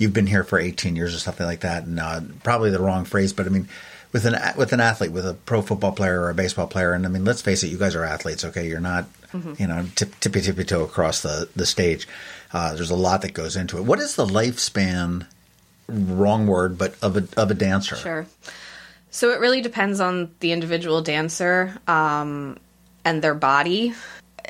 you've 0.00 0.14
been 0.14 0.26
here 0.26 0.42
for 0.42 0.58
18 0.58 0.96
years 0.96 1.14
or 1.14 1.18
something 1.18 1.46
like 1.46 1.60
that. 1.60 1.84
And 1.84 2.00
uh, 2.00 2.20
probably 2.42 2.70
the 2.70 2.80
wrong 2.80 3.04
phrase, 3.04 3.32
but 3.32 3.46
I 3.46 3.50
mean, 3.50 3.68
with 4.12 4.24
an 4.24 4.36
with 4.56 4.72
an 4.72 4.80
athlete, 4.80 5.12
with 5.12 5.26
a 5.26 5.34
pro 5.34 5.62
football 5.62 5.92
player 5.92 6.20
or 6.20 6.30
a 6.30 6.34
baseball 6.34 6.66
player, 6.66 6.92
and 6.92 7.06
I 7.06 7.08
mean, 7.08 7.24
let's 7.24 7.42
face 7.42 7.62
it, 7.62 7.68
you 7.68 7.78
guys 7.78 7.94
are 7.94 8.04
athletes. 8.04 8.44
Okay, 8.44 8.66
you're 8.66 8.80
not, 8.80 9.06
you 9.58 9.66
know, 9.66 9.86
tip, 9.94 10.18
tippy 10.18 10.40
tippy 10.40 10.64
toe 10.64 10.82
across 10.82 11.22
the 11.22 11.48
the 11.54 11.66
stage. 11.66 12.08
Uh, 12.52 12.74
there's 12.74 12.90
a 12.90 12.96
lot 12.96 13.22
that 13.22 13.34
goes 13.34 13.56
into 13.56 13.78
it. 13.78 13.84
What 13.84 14.00
is 14.00 14.16
the 14.16 14.26
lifespan? 14.26 15.26
Wrong 15.88 16.46
word, 16.46 16.78
but 16.78 16.94
of 17.02 17.16
a 17.16 17.28
of 17.36 17.50
a 17.50 17.54
dancer. 17.54 17.96
Sure. 17.96 18.26
So 19.10 19.30
it 19.30 19.40
really 19.40 19.60
depends 19.60 20.00
on 20.00 20.32
the 20.38 20.52
individual 20.52 21.02
dancer 21.02 21.76
um, 21.88 22.58
and 23.04 23.22
their 23.22 23.34
body. 23.34 23.92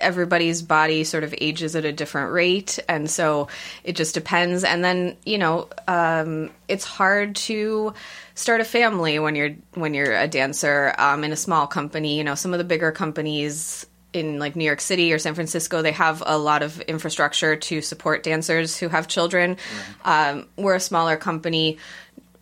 Everybody's 0.00 0.62
body 0.62 1.04
sort 1.04 1.25
of 1.25 1.35
ages 1.40 1.76
at 1.76 1.85
a 1.85 1.92
different 1.92 2.33
rate, 2.33 2.78
and 2.88 3.11
so 3.11 3.49
it 3.85 3.97
just 3.97 4.14
depends. 4.14 4.64
And 4.64 4.85
then 4.85 5.16
you 5.25 5.38
know, 5.38 5.69
um, 5.88 6.50
it's 6.69 6.85
hard 6.85 7.37
to 7.37 7.95
start 8.35 8.61
a 8.61 8.64
family 8.64 9.19
when 9.19 9.35
you're 9.35 9.54
when 9.75 9.95
you're 9.95 10.16
a 10.16 10.28
dancer 10.28 10.95
um, 10.99 11.25
in 11.25 11.33
a 11.33 11.37
small 11.37 11.66
company. 11.66 12.19
You 12.19 12.25
know, 12.25 12.35
some 12.35 12.52
of 12.52 12.59
the 12.59 12.64
bigger 12.64 12.92
companies 12.92 13.87
in 14.12 14.38
like 14.38 14.57
New 14.57 14.64
York 14.64 14.80
City 14.80 15.12
or 15.12 15.19
San 15.19 15.35
Francisco, 15.35 15.83
they 15.83 15.92
have 15.92 16.23
a 16.26 16.37
lot 16.37 16.62
of 16.62 16.80
infrastructure 16.83 17.57
to 17.57 17.80
support 17.80 18.23
dancers 18.23 18.76
who 18.76 18.88
have 18.88 19.07
children. 19.07 19.57
Um, 20.04 20.49
we're 20.57 20.75
a 20.75 20.80
smaller 20.80 21.16
company, 21.16 21.78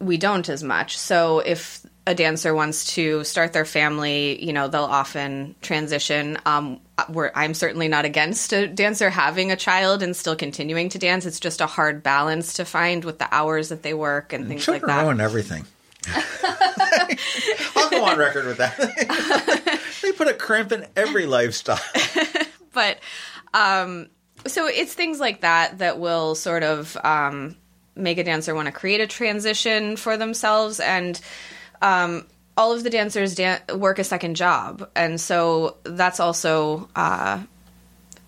we 0.01 0.17
don't 0.17 0.49
as 0.49 0.63
much. 0.63 0.97
So 0.97 1.41
if 1.41 1.85
a 2.09 2.15
dancer 2.15 2.55
wants 2.55 2.95
to 2.95 3.23
start 3.23 3.53
their 3.53 3.67
family, 3.67 4.43
you 4.43 4.55
know, 4.55 4.67
they'll 4.67 4.83
often 4.85 5.55
transition. 5.61 6.39
Um, 6.47 6.81
we're, 7.11 7.31
I'm 7.35 7.53
certainly 7.53 7.87
not 7.87 8.07
against 8.07 8.55
a 8.55 8.67
dancer 8.67 9.11
having 9.11 9.53
a 9.53 9.57
child 9.57 10.03
and 10.03 10.17
still 10.17 10.35
continuing 10.35 10.89
to 10.89 10.99
dance. 10.99 11.27
It's 11.27 11.39
just 11.39 11.61
a 11.61 11.67
hard 11.67 12.03
balance 12.03 12.55
to 12.55 12.65
find 12.65 13.05
with 13.05 13.19
the 13.19 13.29
hours 13.31 13.69
that 13.69 13.83
they 13.83 13.93
work 13.93 14.33
and 14.33 14.49
things 14.49 14.67
like 14.67 14.81
Children 14.81 14.97
that. 14.97 15.05
ruin 15.05 15.21
everything. 15.21 15.67
I'll 17.77 17.91
go 17.91 18.03
on 18.07 18.17
record 18.17 18.47
with 18.47 18.57
that. 18.57 19.91
they 20.03 20.13
put 20.13 20.29
a 20.29 20.35
crimp 20.35 20.73
in 20.73 20.87
every 20.97 21.27
lifestyle. 21.27 21.79
but 22.73 23.01
um, 23.53 24.09
so 24.47 24.67
it's 24.67 24.95
things 24.95 25.21
like 25.21 25.43
that 25.43 25.77
that 25.81 25.99
will 25.99 26.35
sort 26.35 26.63
of 26.63 26.97
um, 27.05 27.55
make 27.95 28.17
a 28.17 28.25
dancer 28.25 28.55
want 28.55 28.65
to 28.65 28.73
create 28.73 29.03
a 29.03 29.07
transition 29.07 29.99
for 29.99 30.17
themselves 30.17 30.81
and 30.81 31.21
um, 31.83 32.27
all 32.57 32.73
of 32.73 32.83
the 32.83 32.91
dancers 32.91 33.35
dan- 33.35 33.61
work 33.75 33.99
a 33.99 34.05
second 34.05 34.35
job 34.37 34.89
and 34.97 35.21
so 35.21 35.77
that's 35.85 36.21
also 36.21 36.89
uh, 36.97 37.41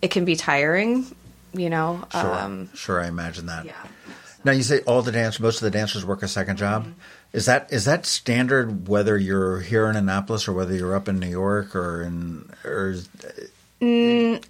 it 0.03 0.11
can 0.11 0.25
be 0.25 0.37
tiring 0.37 1.05
you 1.53 1.69
know 1.71 2.03
Sure, 2.13 2.35
um, 2.35 2.71
sure, 2.75 3.01
I 3.01 3.09
imagine 3.09 3.47
that. 3.47 3.65
yeah 3.65 3.75
Now 4.45 4.53
you 4.53 4.63
say 4.63 4.81
all 4.87 5.03
the 5.03 5.13
dancers, 5.13 5.41
most 5.41 5.57
of 5.57 5.63
the 5.63 5.71
dancers 5.79 6.05
work 6.05 6.23
a 6.23 6.29
second 6.29 6.57
job. 6.57 6.85
Mm-hmm. 6.85 6.93
Is 7.33 7.47
that 7.47 7.73
is 7.73 7.85
that 7.85 8.07
standard 8.07 8.89
whether 8.89 9.17
you're 9.19 9.61
here 9.61 9.89
in 9.89 9.95
Annapolis 9.97 10.49
or 10.49 10.53
whether 10.53 10.75
you're 10.75 10.97
up 10.97 11.09
in 11.09 11.19
New 11.21 11.29
York 11.29 11.77
or 11.77 12.03
in 12.03 12.51
or 12.65 12.89
is, 12.89 13.09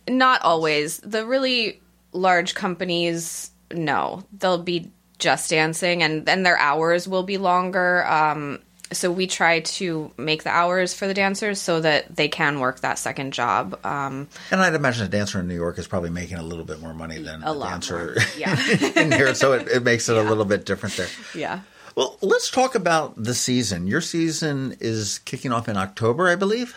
not 0.08 0.42
always 0.42 0.98
the 0.98 1.26
really 1.26 1.80
large 2.12 2.54
companies 2.54 3.50
no 3.72 4.24
they'll 4.38 4.62
be 4.62 4.90
just 5.18 5.50
dancing 5.50 6.02
and 6.02 6.26
then 6.26 6.42
their 6.42 6.58
hours 6.58 7.06
will 7.06 7.22
be 7.22 7.38
longer 7.38 8.04
um, 8.06 8.58
so 8.92 9.10
we 9.12 9.26
try 9.26 9.60
to 9.60 10.10
make 10.16 10.42
the 10.42 10.50
hours 10.50 10.94
for 10.94 11.06
the 11.06 11.14
dancers 11.14 11.60
so 11.60 11.80
that 11.80 12.14
they 12.14 12.28
can 12.28 12.58
work 12.60 12.80
that 12.80 12.98
second 12.98 13.32
job 13.32 13.78
um, 13.84 14.28
and 14.50 14.60
I'd 14.60 14.74
imagine 14.74 15.04
a 15.06 15.08
dancer 15.08 15.38
in 15.40 15.46
New 15.48 15.54
York 15.54 15.78
is 15.78 15.86
probably 15.86 16.10
making 16.10 16.38
a 16.38 16.42
little 16.42 16.64
bit 16.64 16.80
more 16.80 16.94
money 16.94 17.18
than 17.18 17.42
a 17.42 17.52
a, 17.52 17.58
dancer 17.58 18.16
yeah 18.36 18.56
in 18.96 19.12
here, 19.12 19.34
so 19.34 19.52
it, 19.52 19.68
it 19.68 19.82
makes 19.82 20.08
it 20.08 20.16
a 20.16 20.22
little 20.22 20.44
bit 20.44 20.66
different 20.66 20.96
there. 20.96 21.08
yeah 21.34 21.60
Well, 21.96 22.16
let's 22.22 22.50
talk 22.50 22.74
about 22.74 23.14
the 23.22 23.34
season. 23.34 23.86
Your 23.86 24.00
season 24.00 24.76
is 24.80 25.18
kicking 25.20 25.52
off 25.52 25.68
in 25.68 25.76
October, 25.76 26.28
I 26.28 26.36
believe. 26.36 26.74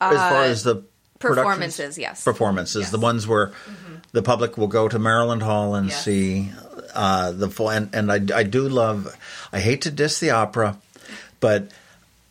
as 0.00 0.16
far 0.16 0.44
as 0.44 0.62
the 0.64 0.82
performances 1.18 1.96
yes 1.96 2.22
performances, 2.24 2.82
Yes. 2.82 2.90
the 2.90 2.98
ones 2.98 3.26
where 3.26 3.52
the 4.12 4.22
public 4.22 4.58
will 4.58 4.66
go 4.68 4.88
to 4.88 4.98
Maryland 4.98 5.42
Hall 5.42 5.74
and 5.74 5.88
Yes. 5.88 6.04
see 6.04 6.52
uh, 6.94 7.32
the 7.32 7.48
full. 7.48 7.70
And, 7.70 7.94
and 7.94 8.12
I, 8.12 8.20
I 8.36 8.42
do 8.42 8.68
love. 8.68 9.14
I 9.52 9.60
hate 9.60 9.82
to 9.82 9.90
diss 9.90 10.20
the 10.20 10.30
opera, 10.30 10.76
but 11.44 11.68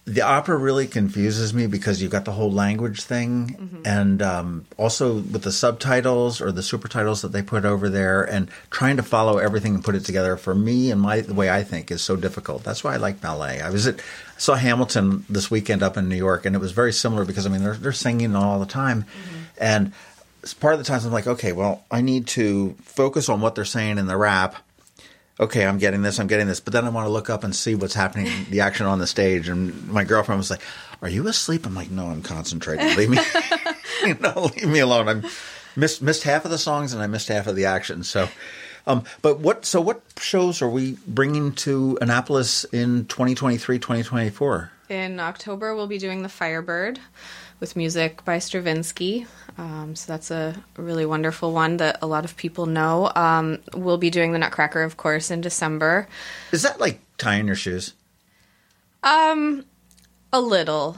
the 0.06 0.24
opera 0.24 0.58
really 0.58 0.88
confuses 0.88 1.54
me 1.54 1.68
because 1.68 2.02
you've 2.02 2.10
got 2.10 2.26
the 2.26 2.32
whole 2.32 2.52
language 2.52 3.04
thing, 3.04 3.84
and 3.86 4.24
um, 4.24 4.66
also 4.76 5.20
with 5.20 5.44
the 5.44 5.52
subtitles 5.52 6.42
or 6.42 6.52
the 6.52 6.64
super 6.64 6.88
titles 6.88 7.22
that 7.22 7.32
they 7.32 7.44
put 7.44 7.64
over 7.64 7.90
there, 7.90 8.24
and 8.24 8.50
trying 8.72 8.98
to 8.98 9.04
follow 9.04 9.38
everything 9.38 9.76
and 9.76 9.84
put 9.84 9.94
it 9.94 10.04
together. 10.04 10.36
For 10.36 10.56
me 10.56 10.90
and 10.90 11.00
my 11.00 11.22
the 11.22 11.36
way 11.36 11.52
I 11.52 11.64
think 11.64 11.92
is 11.92 12.02
so 12.02 12.16
difficult. 12.16 12.64
That's 12.64 12.84
why 12.84 12.96
I 12.96 12.98
like 12.98 13.22
ballet. 13.22 13.62
I 13.62 13.70
was 13.70 13.86
at 13.86 14.02
saw 14.40 14.56
Hamilton 14.56 15.26
this 15.30 15.52
weekend 15.52 15.84
up 15.84 15.96
in 15.96 16.10
New 16.10 16.18
York, 16.18 16.48
and 16.48 16.56
it 16.56 16.60
was 16.60 16.72
very 16.72 16.92
similar 16.92 17.24
because 17.24 17.46
I 17.46 17.50
mean 17.50 17.64
they're 17.64 17.76
they're 17.76 17.92
singing 17.92 18.36
all 18.36 18.60
the 18.60 18.66
time, 18.66 19.06
and 19.60 19.94
part 20.60 20.74
of 20.74 20.80
the 20.80 20.86
times 20.86 21.06
I'm 21.06 21.14
like, 21.14 21.28
okay, 21.28 21.52
well 21.52 21.86
I 21.92 22.02
need 22.02 22.26
to 22.30 22.76
focus 22.82 23.30
on 23.30 23.42
what 23.42 23.54
they're 23.54 23.64
saying 23.64 24.00
in 24.00 24.08
the 24.08 24.18
rap 24.18 24.56
okay, 25.40 25.66
I'm 25.66 25.78
getting 25.78 26.02
this, 26.02 26.20
I'm 26.20 26.28
getting 26.28 26.48
this, 26.48 26.60
but 26.60 26.74
then 26.74 26.86
I 26.86 26.90
want 26.90 27.06
to 27.06 27.12
look 27.12 27.30
up 27.30 27.44
and 27.44 27.56
see 27.56 27.76
what's 27.76 27.94
happening, 27.94 28.30
the 28.50 28.62
action 28.62 28.86
on 28.86 29.00
the 29.00 29.08
stage. 29.08 29.50
And 29.50 29.88
my 29.88 30.04
girlfriend 30.04 30.40
was 30.40 30.50
like, 30.50 30.62
"Are 31.02 31.10
you 31.10 31.28
asleep?" 31.28 31.66
I'm 31.66 31.76
like, 31.76 31.92
"No, 31.92 32.08
I'm 32.08 32.22
concentrating. 32.22 32.96
Leave 32.96 33.10
me, 33.10 33.18
you 34.06 34.16
know, 34.16 34.52
leave 34.56 34.68
me 34.68 34.80
alone." 34.80 35.08
I'm 35.08 35.26
missed 35.76 36.02
missed 36.02 36.24
half 36.24 36.46
of 36.46 36.52
the 36.52 36.58
songs 36.58 36.94
and 36.94 37.02
I 37.02 37.08
missed 37.08 37.28
half 37.28 37.48
of 37.48 37.56
the 37.56 37.66
action. 37.66 38.04
So, 38.04 38.30
um, 38.86 39.04
but 39.22 39.40
what? 39.40 39.66
So 39.66 39.82
what 39.82 40.02
shows 40.20 40.62
are 40.62 40.70
we 40.70 40.98
bringing 41.08 41.54
to 41.54 41.98
Annapolis 42.02 42.64
in 42.66 43.06
2023, 43.06 43.80
2024? 43.80 44.72
In 44.90 45.20
October, 45.20 45.76
we'll 45.76 45.88
be 45.88 45.98
doing 45.98 46.22
the 46.22 46.30
Firebird 46.30 47.00
with 47.60 47.76
music 47.76 48.24
by 48.26 48.40
Stravinsky. 48.40 49.26
Um, 49.58 49.96
so 49.96 50.12
that's 50.12 50.32
a 50.32 50.56
really 50.78 51.06
wonderful 51.06 51.52
one 51.54 51.78
that 51.78 52.00
a 52.02 52.08
lot 52.08 52.26
of 52.26 52.36
people 52.38 52.66
know. 52.66 53.12
Um, 53.16 53.60
we'll 53.76 53.98
be 53.98 54.10
doing 54.10 54.32
the 54.32 54.40
Nutcracker, 54.40 54.82
of 54.84 54.98
course, 54.98 55.30
in 55.32 55.42
December. 55.42 56.08
Is 56.52 56.64
that 56.64 56.80
like 56.80 57.00
tying 57.18 57.46
your 57.48 57.56
shoes 57.56 57.94
Um, 59.04 59.66
a 60.32 60.42
little, 60.42 60.98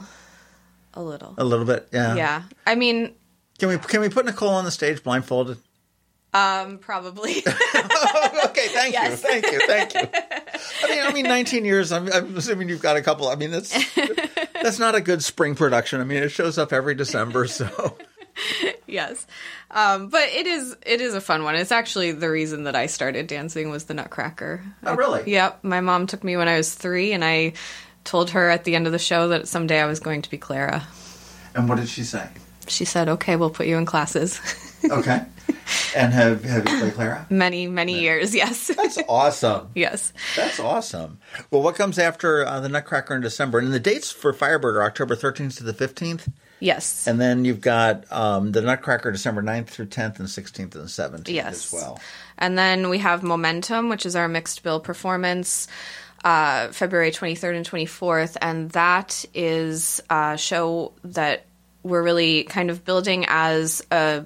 a 0.94 1.02
little. 1.02 1.34
a 1.36 1.44
little 1.44 1.66
bit? 1.66 1.88
Yeah. 1.92 2.14
Yeah, 2.14 2.42
I 2.66 2.74
mean, 2.74 3.14
Can 3.58 3.68
we 3.68 3.78
can 3.78 4.00
we 4.00 4.08
put 4.08 4.24
Nicole 4.24 4.48
on 4.50 4.64
the 4.64 4.70
stage 4.70 5.02
blindfolded? 5.02 5.58
um, 6.34 6.78
probably. 6.78 7.38
okay, 8.44 8.68
thank 8.68 8.94
you, 8.94 9.16
thank 9.16 9.46
you, 9.50 9.60
thank 9.66 9.94
you. 9.94 10.00
I 10.84 10.88
mean, 10.90 11.02
I 11.02 11.12
mean, 11.12 11.24
19 11.24 11.64
years. 11.64 11.92
I'm, 11.92 12.12
I'm 12.12 12.36
assuming 12.36 12.68
you've 12.68 12.82
got 12.82 12.96
a 12.96 13.02
couple. 13.02 13.28
I 13.28 13.36
mean, 13.36 13.50
that's 13.52 13.72
that's 14.66 14.80
not 14.80 14.96
a 14.96 15.00
good 15.00 15.22
spring 15.22 15.54
production. 15.54 16.00
I 16.00 16.04
mean, 16.04 16.24
it 16.24 16.30
shows 16.30 16.58
up 16.58 16.72
every 16.72 16.96
December. 16.96 17.46
So, 17.46 17.96
yes, 18.86 19.26
um, 19.70 20.08
but 20.08 20.28
it 20.30 20.46
is 20.46 20.76
it 20.84 21.00
is 21.00 21.14
a 21.14 21.20
fun 21.20 21.44
one. 21.44 21.54
It's 21.54 21.70
actually 21.70 22.10
the 22.12 22.28
reason 22.28 22.64
that 22.64 22.74
I 22.74 22.86
started 22.86 23.28
dancing 23.28 23.70
was 23.70 23.84
the 23.84 23.94
Nutcracker. 23.94 24.64
Oh, 24.84 24.96
really? 24.96 25.22
Yep. 25.30 25.62
My 25.62 25.80
mom 25.80 26.08
took 26.08 26.24
me 26.24 26.36
when 26.36 26.48
I 26.48 26.56
was 26.56 26.74
three, 26.74 27.12
and 27.12 27.24
I 27.24 27.52
told 28.02 28.30
her 28.30 28.50
at 28.50 28.64
the 28.64 28.74
end 28.74 28.86
of 28.86 28.92
the 28.92 28.98
show 28.98 29.28
that 29.28 29.46
someday 29.46 29.80
I 29.80 29.86
was 29.86 30.00
going 30.00 30.22
to 30.22 30.30
be 30.30 30.38
Clara. 30.38 30.84
and 31.54 31.68
what 31.68 31.78
did 31.78 31.88
she 31.88 32.02
say? 32.02 32.28
She 32.66 32.84
said, 32.84 33.08
"Okay, 33.08 33.36
we'll 33.36 33.50
put 33.50 33.66
you 33.68 33.76
in 33.76 33.86
classes." 33.86 34.40
Okay, 34.88 35.20
and 35.96 36.12
have 36.12 36.44
have 36.44 36.68
you 36.68 36.78
played 36.78 36.94
Clara? 36.94 37.26
many 37.30 37.66
many 37.66 38.00
years. 38.00 38.34
Yes. 38.34 38.68
That's 38.68 38.98
awesome. 39.08 39.70
yes. 39.74 40.12
That's 40.36 40.60
awesome. 40.60 41.18
Well, 41.50 41.62
what 41.62 41.74
comes 41.74 41.98
after 41.98 42.44
uh, 42.46 42.60
the 42.60 42.68
Nutcracker 42.68 43.14
in 43.14 43.22
December? 43.22 43.58
And 43.58 43.72
the 43.72 43.80
dates 43.80 44.12
for 44.12 44.32
Firebird 44.32 44.76
are 44.76 44.82
October 44.84 45.16
13th 45.16 45.56
to 45.58 45.64
the 45.64 45.72
15th. 45.72 46.30
Yes. 46.60 47.06
And 47.06 47.20
then 47.20 47.44
you've 47.44 47.60
got 47.60 48.10
um, 48.10 48.52
the 48.52 48.62
Nutcracker 48.62 49.10
December 49.12 49.42
9th 49.42 49.66
through 49.68 49.86
10th 49.86 50.18
and 50.20 50.28
16th 50.28 50.74
and 50.74 50.88
17th 50.88 51.28
Yes. 51.28 51.66
as 51.66 51.72
well. 51.72 52.00
And 52.38 52.56
then 52.56 52.88
we 52.88 52.98
have 52.98 53.22
Momentum, 53.22 53.88
which 53.88 54.06
is 54.06 54.16
our 54.16 54.26
mixed 54.28 54.62
bill 54.62 54.80
performance, 54.80 55.68
uh, 56.24 56.68
February 56.68 57.10
23rd 57.10 57.56
and 57.56 57.66
24th. 57.68 58.36
And 58.40 58.70
that 58.70 59.24
is 59.34 60.00
a 60.08 60.38
show 60.38 60.92
that 61.04 61.44
we're 61.82 62.02
really 62.02 62.44
kind 62.44 62.70
of 62.70 62.84
building 62.84 63.26
as 63.28 63.84
a, 63.92 64.24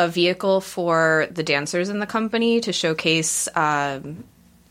a 0.00 0.08
vehicle 0.08 0.62
for 0.62 1.28
the 1.30 1.42
dancers 1.42 1.90
in 1.90 1.98
the 1.98 2.06
company 2.06 2.58
to 2.62 2.72
showcase 2.72 3.48
um, 3.54 4.24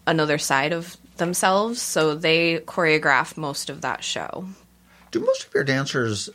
another 0.08 0.40
side 0.40 0.74
of 0.74 0.98
themselves. 1.18 1.80
So 1.80 2.16
they 2.16 2.60
choreograph 2.62 3.38
most 3.38 3.70
of 3.70 3.82
that 3.82 4.04
show. 4.04 4.46
Do 5.12 5.20
most 5.20 5.46
of 5.46 5.54
your 5.54 5.64
dancers? 5.64 6.32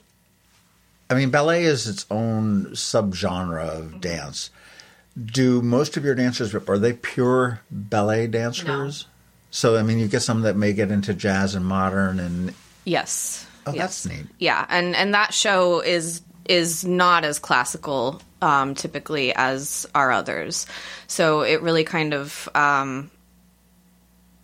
I 1.10 1.14
mean, 1.14 1.30
ballet 1.30 1.64
is 1.64 1.88
its 1.88 2.06
own 2.08 2.66
subgenre 2.66 3.68
of 3.68 4.00
dance. 4.00 4.50
Do 5.20 5.60
most 5.60 5.96
of 5.96 6.04
your 6.04 6.14
dancers 6.14 6.54
are 6.54 6.78
they 6.78 6.92
pure 6.92 7.60
ballet 7.72 8.28
dancers? 8.28 9.06
So 9.50 9.76
I 9.76 9.82
mean, 9.82 9.98
you 9.98 10.06
get 10.06 10.22
some 10.22 10.42
that 10.42 10.56
may 10.56 10.72
get 10.72 10.92
into 10.92 11.14
jazz 11.14 11.56
and 11.56 11.66
modern, 11.66 12.20
and 12.20 12.54
Yes. 12.84 13.44
oh, 13.66 13.72
yes. 13.72 14.02
that's 14.02 14.06
neat. 14.06 14.26
Yeah, 14.38 14.66
and 14.68 14.94
and 14.94 15.14
that 15.14 15.34
show 15.34 15.80
is 15.80 16.20
is 16.46 16.84
not 16.84 17.24
as 17.24 17.38
classical 17.38 18.20
um, 18.42 18.74
typically 18.74 19.34
as 19.34 19.86
our 19.94 20.10
others, 20.12 20.66
so 21.06 21.40
it 21.42 21.62
really 21.62 21.84
kind 21.84 22.12
of 22.14 22.48
um, 22.54 23.10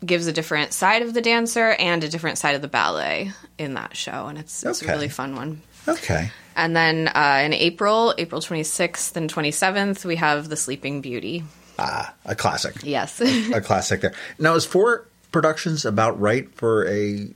gives 0.05 0.27
a 0.27 0.33
different 0.33 0.73
side 0.73 1.03
of 1.03 1.13
the 1.13 1.21
dancer 1.21 1.71
and 1.79 2.03
a 2.03 2.09
different 2.09 2.39
side 2.39 2.55
of 2.55 2.63
the 2.63 2.69
ballet 2.69 3.33
in 3.59 3.75
that 3.75 3.97
show, 3.97 4.27
and 4.29 4.39
it's 4.39 4.65
it's 4.65 4.83
Okay. 4.83 4.91
a 4.91 4.95
really 4.95 5.09
fun 5.09 5.37
one. 5.37 5.61
Okay, 5.89 6.31
And 6.57 6.77
then 6.77 7.09
uh, 7.09 7.43
in 7.45 7.53
April, 7.55 8.15
April 8.19 8.41
twenty 8.41 8.63
sixth 8.65 9.17
and 9.17 9.29
twenty 9.29 9.51
seventh, 9.51 10.05
we 10.05 10.17
have 10.17 10.49
the 10.49 10.57
Sleeping 10.57 11.01
Beauty. 11.01 11.45
ah, 11.79 12.15
a 12.25 12.35
classic, 12.35 12.77
Yes. 12.83 13.21
a 13.21 13.61
classic 13.61 14.01
there. 14.03 14.15
Now, 14.39 14.55
is 14.55 14.65
four 14.65 15.07
productions 15.33 15.85
about 15.85 16.19
right 16.21 16.53
for 16.55 16.87
a 16.89 17.29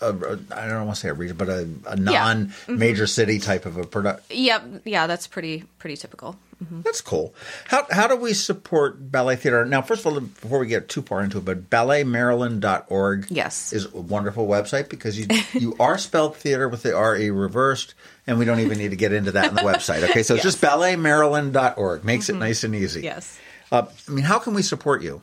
a, 0.00 0.10
a 0.10 0.38
I 0.54 0.68
don't 0.68 0.86
want 0.86 0.96
to 0.96 1.00
say 1.00 1.08
a 1.08 1.14
region, 1.14 1.36
but 1.36 1.48
a, 1.48 1.68
a 1.86 1.96
non-major 1.96 3.04
mm-hmm. 3.04 3.06
city 3.06 3.38
type 3.38 3.66
of 3.66 3.76
a 3.76 3.84
product. 3.84 4.30
Yep, 4.32 4.82
yeah, 4.84 5.06
that's 5.06 5.26
pretty 5.26 5.64
pretty 5.78 5.96
typical. 5.96 6.36
Mm-hmm. 6.62 6.82
That's 6.82 7.00
cool. 7.00 7.34
How 7.66 7.86
how 7.90 8.08
do 8.08 8.16
we 8.16 8.34
support 8.34 9.12
ballet 9.12 9.36
theater? 9.36 9.64
Now, 9.64 9.80
first 9.80 10.04
of 10.04 10.12
all, 10.12 10.20
before 10.20 10.58
we 10.58 10.66
get 10.66 10.88
too 10.88 11.02
far 11.02 11.22
into 11.22 11.38
it, 11.38 11.44
but 11.44 11.70
balletmaryland.org 11.70 13.26
Yes. 13.30 13.72
is 13.72 13.86
a 13.86 14.00
wonderful 14.00 14.48
website 14.48 14.88
because 14.88 15.18
you 15.18 15.26
you 15.52 15.76
are 15.78 15.98
spelled 15.98 16.36
theater 16.36 16.68
with 16.68 16.82
the 16.82 16.96
RE 16.96 17.30
reversed, 17.30 17.94
and 18.26 18.38
we 18.38 18.44
don't 18.44 18.60
even 18.60 18.78
need 18.78 18.90
to 18.90 18.96
get 18.96 19.12
into 19.12 19.30
that 19.32 19.50
in 19.50 19.54
the 19.54 19.62
website. 19.62 20.02
Okay, 20.10 20.24
so 20.24 20.34
it's 20.34 20.42
just 20.50 20.60
balletmaryland.org. 20.60 22.04
Makes 22.04 22.28
it 22.28 22.32
mm-hmm. 22.32 22.40
nice 22.40 22.64
and 22.64 22.74
easy. 22.74 23.02
Yes. 23.02 23.38
Uh, 23.70 23.86
I 24.08 24.10
mean, 24.10 24.24
how 24.24 24.38
can 24.38 24.54
we 24.54 24.62
support 24.62 25.02
you? 25.02 25.22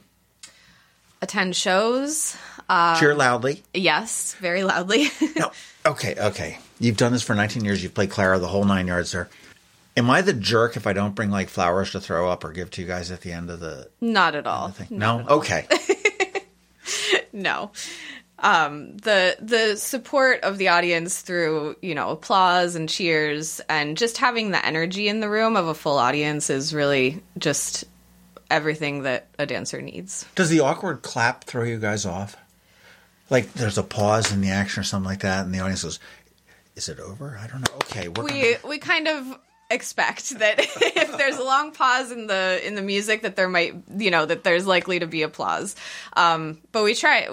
Attend 1.22 1.56
shows. 1.56 2.38
Cheer 2.70 3.14
loudly. 3.16 3.64
Yes, 3.74 4.36
very 4.40 4.64
loudly. 4.64 5.08
No. 5.38 5.52
Okay, 5.86 6.16
okay. 6.18 6.58
You've 6.80 6.98
done 6.98 7.12
this 7.12 7.22
for 7.22 7.36
19 7.36 7.64
years. 7.64 7.84
You've 7.84 7.94
played 7.94 8.10
Clara 8.10 8.40
the 8.40 8.48
whole 8.48 8.66
nine 8.66 8.88
yards 8.88 9.12
there. 9.12 9.30
Am 9.98 10.10
I 10.10 10.22
the 10.22 10.34
jerk 10.34 10.76
if 10.78 10.88
I 10.88 10.94
don't 10.94 11.14
bring 11.16 11.30
like 11.30 11.48
flowers 11.50 11.92
to 11.92 12.02
throw 12.02 12.30
up 12.30 12.44
or 12.44 12.52
give 12.52 12.72
to 12.72 12.82
you 12.82 12.88
guys 12.88 13.12
at 13.12 13.22
the 13.22 13.32
end 13.32 13.50
of 13.50 13.60
the 13.60 13.90
Not 14.02 14.36
at 14.36 14.48
all. 14.48 14.74
Not 14.80 14.92
No? 14.92 15.20
at 15.20 15.28
all. 15.30 15.38
Okay. 15.40 15.68
no 17.34 17.72
um 18.40 18.96
the 18.98 19.36
the 19.42 19.76
support 19.76 20.42
of 20.42 20.58
the 20.58 20.68
audience 20.70 21.22
through 21.22 21.76
you 21.82 21.96
know 21.96 22.10
applause 22.10 22.76
and 22.76 22.88
cheers 22.90 23.60
and 23.70 23.98
just 23.98 24.18
having 24.18 24.52
the 24.52 24.66
energy 24.66 25.08
in 25.08 25.20
the 25.20 25.30
room 25.30 25.56
of 25.56 25.68
a 25.68 25.74
full 25.74 25.98
audience 25.98 26.50
is 26.50 26.74
really 26.74 27.22
just 27.38 27.86
everything 28.52 29.04
that 29.04 29.28
a 29.40 29.46
dancer 29.46 29.82
needs 29.82 30.26
Does 30.36 30.50
the 30.50 30.60
awkward 30.60 31.02
clap 31.02 31.44
throw 31.46 31.64
you 31.64 31.78
guys 31.80 32.06
off? 32.06 32.38
Like 33.30 33.52
there's 33.54 33.78
a 33.78 33.84
pause 33.84 34.32
in 34.32 34.42
the 34.42 34.50
action 34.50 34.82
or 34.82 34.84
something 34.84 35.10
like 35.10 35.22
that, 35.22 35.46
and 35.46 35.54
the 35.54 35.60
audience 35.60 35.84
goes, 35.84 36.00
"Is 36.76 36.90
it 36.90 37.00
over? 37.00 37.40
I 37.42 37.48
don't 37.48 37.62
know." 37.62 37.76
Okay, 37.78 38.08
we 38.08 38.14
gonna- 38.30 38.68
we 38.68 38.78
kind 38.78 39.08
of 39.08 39.40
expect 39.72 40.30
that 40.38 40.60
if 40.60 41.18
there's 41.18 41.38
a 41.38 41.44
long 41.44 41.72
pause 41.72 42.12
in 42.12 42.28
the 42.28 42.62
in 42.66 42.76
the 42.76 42.84
music 42.84 43.24
that 43.24 43.36
there 43.36 43.50
might 43.50 43.74
you 43.98 44.12
know 44.12 44.24
that 44.24 44.44
there's 44.44 44.68
likely 44.68 45.00
to 45.00 45.08
be 45.08 45.24
applause 45.24 45.76
um 46.16 46.60
but 46.72 46.84
we 46.84 46.94
try 46.94 47.28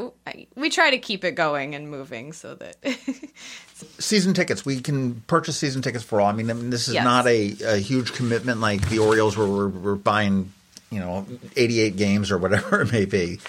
we 0.57 0.71
try 0.71 0.91
to 0.93 0.97
keep 0.97 1.25
it 1.25 1.33
going 1.33 1.75
and 1.75 1.91
moving 1.91 2.33
so 2.33 2.55
that 2.55 2.77
season 3.99 4.33
tickets. 4.35 4.65
We 4.65 4.81
can 4.81 5.21
purchase 5.27 5.57
season 5.59 5.83
tickets 5.83 6.05
for 6.05 6.21
all. 6.21 6.29
I 6.29 6.33
mean, 6.33 6.51
I 6.51 6.55
mean 6.55 6.71
this 6.71 6.89
is 6.89 6.95
Yes. 6.95 7.05
not 7.05 7.27
a, 7.27 7.55
a 7.67 7.77
huge 7.77 8.13
commitment 8.15 8.61
like 8.61 8.89
the 8.89 8.99
Orioles, 9.01 9.37
where 9.37 9.47
we're, 9.47 9.69
we're 9.69 9.95
buying, 9.95 10.53
you 10.91 11.01
know, 11.01 11.27
88 11.57 11.97
games 11.97 12.31
or 12.31 12.39
whatever 12.39 12.81
it 12.83 12.93
may 12.93 13.05
be. 13.05 13.41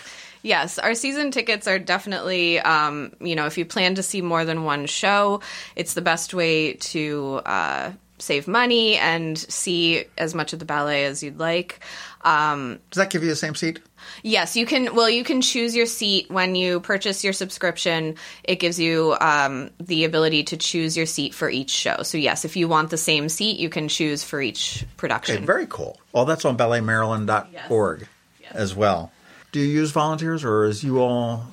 Yes, 0.44 0.78
our 0.78 0.94
season 0.94 1.32
tickets 1.32 1.68
are 1.68 1.80
definitely, 1.80 2.60
um, 2.60 3.14
you 3.22 3.34
know, 3.34 3.46
if 3.46 3.58
you 3.58 3.66
plan 3.66 3.96
to 3.96 4.04
see 4.04 4.22
more 4.22 4.44
than 4.44 4.66
one 4.66 4.86
show, 4.86 5.40
it's 5.78 5.94
the 5.94 6.02
best 6.02 6.34
way 6.34 6.74
to 6.74 7.42
uh, 7.46 7.94
save 8.20 8.46
money 8.46 8.98
and 8.98 9.38
see 9.38 10.04
as 10.18 10.36
much 10.36 10.52
of 10.52 10.60
the 10.60 10.66
ballet 10.66 11.06
as 11.06 11.24
you'd 11.24 11.40
like. 11.40 11.80
Um, 12.26 12.80
Does 12.92 12.98
that 12.98 13.10
give 13.10 13.24
you 13.24 13.30
the 13.30 13.38
same 13.38 13.56
seat? 13.56 13.80
yes, 14.22 14.58
you 14.58 14.66
can. 14.66 14.94
Well, 14.94 15.10
you 15.10 15.24
can 15.24 15.42
choose 15.42 15.74
your 15.74 15.86
seat 15.86 16.30
when 16.30 16.56
you 16.56 16.82
purchase 16.82 17.24
your 17.24 17.34
subscription. 17.34 18.16
It 18.44 18.60
gives 18.60 18.78
you 18.78 19.16
um, 19.22 19.72
the 19.80 20.04
ability 20.04 20.44
to 20.46 20.58
choose 20.58 20.98
your 20.98 21.06
seat 21.06 21.34
for 21.34 21.50
each 21.50 21.70
show. 21.70 22.04
So, 22.04 22.18
yes, 22.18 22.44
if 22.44 22.58
you 22.58 22.68
want 22.68 22.90
the 22.90 22.98
same 22.98 23.30
seat, 23.30 23.60
you 23.60 23.70
can 23.70 23.88
choose 23.88 24.26
for 24.26 24.42
each 24.42 24.86
production. 24.98 25.38
Okay, 25.38 25.46
very 25.46 25.68
cool. 25.68 25.98
All 26.12 26.26
that's 26.26 26.44
on 26.44 26.58
balletmaryland.org 26.58 28.08
as 28.52 28.76
well. 28.76 29.12
Do 29.54 29.62
you 29.62 29.68
use 29.68 29.92
volunteers, 29.92 30.44
or 30.44 30.66
is 30.66 30.84
you 30.84 31.00
all 31.00 31.46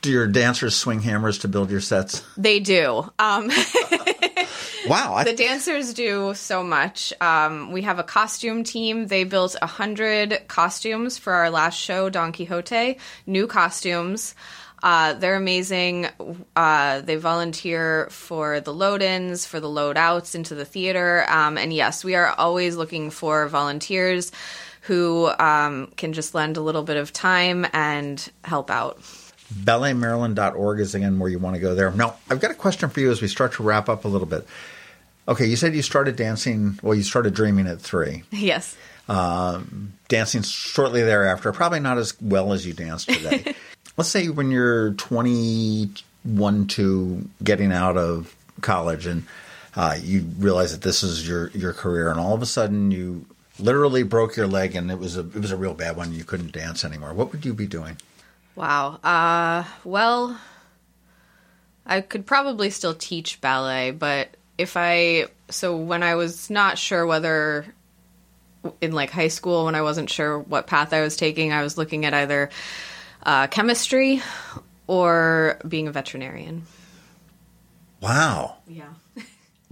do 0.00 0.10
your 0.10 0.26
dancers 0.26 0.74
swing 0.74 1.00
hammers 1.00 1.38
to 1.38 1.48
build 1.48 1.70
your 1.70 1.80
sets? 1.80 2.24
they 2.38 2.58
do. 2.60 3.10
Um, 3.18 3.50
Wow, 4.86 5.22
the 5.24 5.34
dancers 5.34 5.94
do 5.94 6.34
so 6.34 6.62
much. 6.62 7.12
Um, 7.20 7.72
we 7.72 7.82
have 7.82 7.98
a 7.98 8.02
costume 8.02 8.64
team. 8.64 9.06
They 9.06 9.24
built 9.24 9.56
a 9.60 9.66
hundred 9.66 10.42
costumes 10.48 11.18
for 11.18 11.32
our 11.32 11.50
last 11.50 11.78
show, 11.78 12.08
Don 12.08 12.32
Quixote. 12.32 12.98
New 13.26 13.46
costumes. 13.46 14.34
Uh, 14.82 15.14
they're 15.14 15.36
amazing. 15.36 16.08
Uh, 16.56 17.00
they 17.02 17.14
volunteer 17.14 18.08
for 18.10 18.58
the 18.58 18.74
load-ins, 18.74 19.46
for 19.46 19.60
the 19.60 19.68
load-outs 19.68 20.34
into 20.34 20.56
the 20.56 20.64
theater. 20.64 21.24
Um, 21.28 21.56
and 21.56 21.72
yes, 21.72 22.02
we 22.02 22.16
are 22.16 22.34
always 22.36 22.74
looking 22.74 23.10
for 23.10 23.46
volunteers 23.46 24.32
who 24.82 25.30
um, 25.38 25.92
can 25.96 26.12
just 26.12 26.34
lend 26.34 26.56
a 26.56 26.60
little 26.60 26.82
bit 26.82 26.96
of 26.96 27.12
time 27.12 27.66
and 27.72 28.30
help 28.44 28.70
out. 28.70 28.98
balletmaryland.org 29.52 30.80
is 30.80 30.94
again 30.94 31.18
where 31.18 31.30
you 31.30 31.38
want 31.38 31.54
to 31.54 31.60
go 31.60 31.74
there. 31.74 31.90
Now, 31.92 32.16
I've 32.30 32.40
got 32.40 32.50
a 32.50 32.54
question 32.54 32.88
for 32.88 33.00
you 33.00 33.10
as 33.10 33.22
we 33.22 33.28
start 33.28 33.52
to 33.54 33.62
wrap 33.62 33.88
up 33.88 34.04
a 34.04 34.08
little 34.08 34.26
bit. 34.26 34.46
Okay, 35.28 35.46
you 35.46 35.54
said 35.56 35.74
you 35.74 35.82
started 35.82 36.16
dancing, 36.16 36.78
well, 36.82 36.94
you 36.96 37.04
started 37.04 37.32
dreaming 37.34 37.66
at 37.68 37.80
three, 37.80 38.24
Yes. 38.32 38.76
dancing 40.08 40.42
shortly 40.42 41.02
thereafter, 41.02 41.52
probably 41.52 41.80
not 41.80 41.98
as 41.98 42.20
well 42.20 42.52
as 42.52 42.66
you 42.66 42.72
dance 42.72 43.04
today. 43.04 43.54
Let's 43.96 44.10
say 44.10 44.28
when 44.30 44.50
you're 44.50 44.94
21 44.94 46.66
to 46.68 47.28
getting 47.44 47.72
out 47.72 47.96
of 47.96 48.34
college 48.62 49.06
and 49.06 49.24
uh, 49.76 49.96
you 50.00 50.26
realize 50.38 50.72
that 50.72 50.82
this 50.82 51.02
is 51.02 51.26
your, 51.26 51.48
your 51.50 51.72
career, 51.72 52.10
and 52.10 52.18
all 52.18 52.34
of 52.34 52.42
a 52.42 52.46
sudden 52.46 52.90
you 52.90 53.24
literally 53.58 54.02
broke 54.02 54.36
your 54.36 54.46
leg 54.46 54.74
and 54.74 54.90
it 54.90 54.98
was 54.98 55.16
a, 55.16 55.20
it 55.20 55.40
was 55.40 55.50
a 55.50 55.56
real 55.56 55.74
bad 55.74 55.96
one. 55.96 56.12
You 56.12 56.24
couldn't 56.24 56.52
dance 56.52 56.84
anymore. 56.84 57.12
What 57.14 57.32
would 57.32 57.44
you 57.44 57.54
be 57.54 57.66
doing? 57.66 57.96
Wow. 58.54 58.98
Uh, 59.02 59.64
well, 59.84 60.38
I 61.86 62.00
could 62.00 62.26
probably 62.26 62.70
still 62.70 62.94
teach 62.94 63.40
ballet, 63.40 63.90
but 63.90 64.36
if 64.58 64.76
I 64.76 65.26
so 65.48 65.76
when 65.76 66.02
I 66.02 66.14
was 66.14 66.50
not 66.50 66.78
sure 66.78 67.06
whether 67.06 67.66
in 68.80 68.92
like 68.92 69.10
high 69.10 69.28
school 69.28 69.64
when 69.64 69.74
I 69.74 69.82
wasn't 69.82 70.08
sure 70.08 70.38
what 70.38 70.66
path 70.66 70.92
I 70.92 71.00
was 71.00 71.16
taking, 71.16 71.52
I 71.52 71.62
was 71.62 71.76
looking 71.76 72.04
at 72.04 72.14
either 72.14 72.50
uh, 73.24 73.46
chemistry 73.48 74.22
or 74.86 75.58
being 75.66 75.88
a 75.88 75.92
veterinarian. 75.92 76.62
Wow. 78.00 78.56
Yeah. 78.66 78.92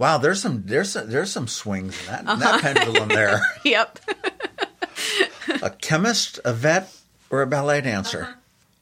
Wow, 0.01 0.17
there's 0.17 0.41
some 0.41 0.63
there's 0.65 0.93
some, 0.93 1.11
there's 1.11 1.31
some 1.31 1.47
swings 1.47 1.95
in 2.01 2.07
that, 2.07 2.19
in 2.21 2.39
that 2.39 2.61
pendulum 2.61 3.07
there. 3.07 3.39
yep. 3.63 3.99
A 5.61 5.69
chemist, 5.69 6.39
a 6.43 6.53
vet, 6.53 6.91
or 7.29 7.43
a 7.43 7.45
ballet 7.45 7.81
dancer. 7.81 8.33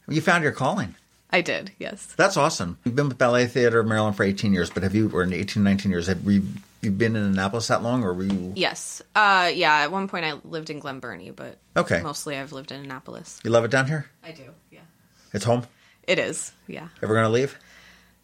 You 0.08 0.22
found 0.22 0.44
your 0.44 0.54
calling. 0.54 0.96
I 1.30 1.42
did. 1.42 1.74
Yes. 1.78 2.06
That's 2.16 2.38
awesome. 2.38 2.78
You've 2.86 2.96
been 2.96 3.10
with 3.10 3.18
Ballet 3.18 3.48
Theater 3.48 3.82
of 3.82 3.88
Maryland 3.88 4.16
for 4.16 4.24
18 4.24 4.54
years, 4.54 4.70
but 4.70 4.84
have 4.84 4.96
you, 4.96 5.12
or 5.14 5.22
in 5.24 5.34
18, 5.34 5.62
19 5.62 5.92
years, 5.92 6.08
have 6.08 6.24
you, 6.24 6.42
you 6.82 6.90
been 6.90 7.18
in 7.18 7.24
Annapolis 7.24 7.68
that 7.68 7.84
long, 7.84 8.02
or 8.06 8.14
were 8.14 8.24
you, 8.24 8.54
Yes. 8.56 9.02
Uh, 9.14 9.52
yeah. 9.54 9.80
At 9.80 9.92
one 9.92 10.08
point, 10.08 10.24
I 10.24 10.36
lived 10.46 10.70
in 10.70 10.80
Glen 10.80 11.02
Burnie, 11.02 11.32
but 11.32 11.58
Okay. 11.76 12.02
mostly 12.02 12.38
I've 12.38 12.54
lived 12.54 12.72
in 12.72 12.80
Annapolis. 12.80 13.42
you 13.44 13.52
love 13.52 13.66
it 13.66 13.72
down 13.72 13.88
here? 13.88 14.06
I 14.24 14.32
do. 14.32 14.44
Yeah. 14.72 14.80
It's 15.34 15.44
home? 15.44 15.64
It 16.08 16.18
is. 16.18 16.54
Yeah. 16.66 16.88
Ever 17.04 17.14
going 17.14 17.26
to 17.26 17.30
leave? 17.30 17.58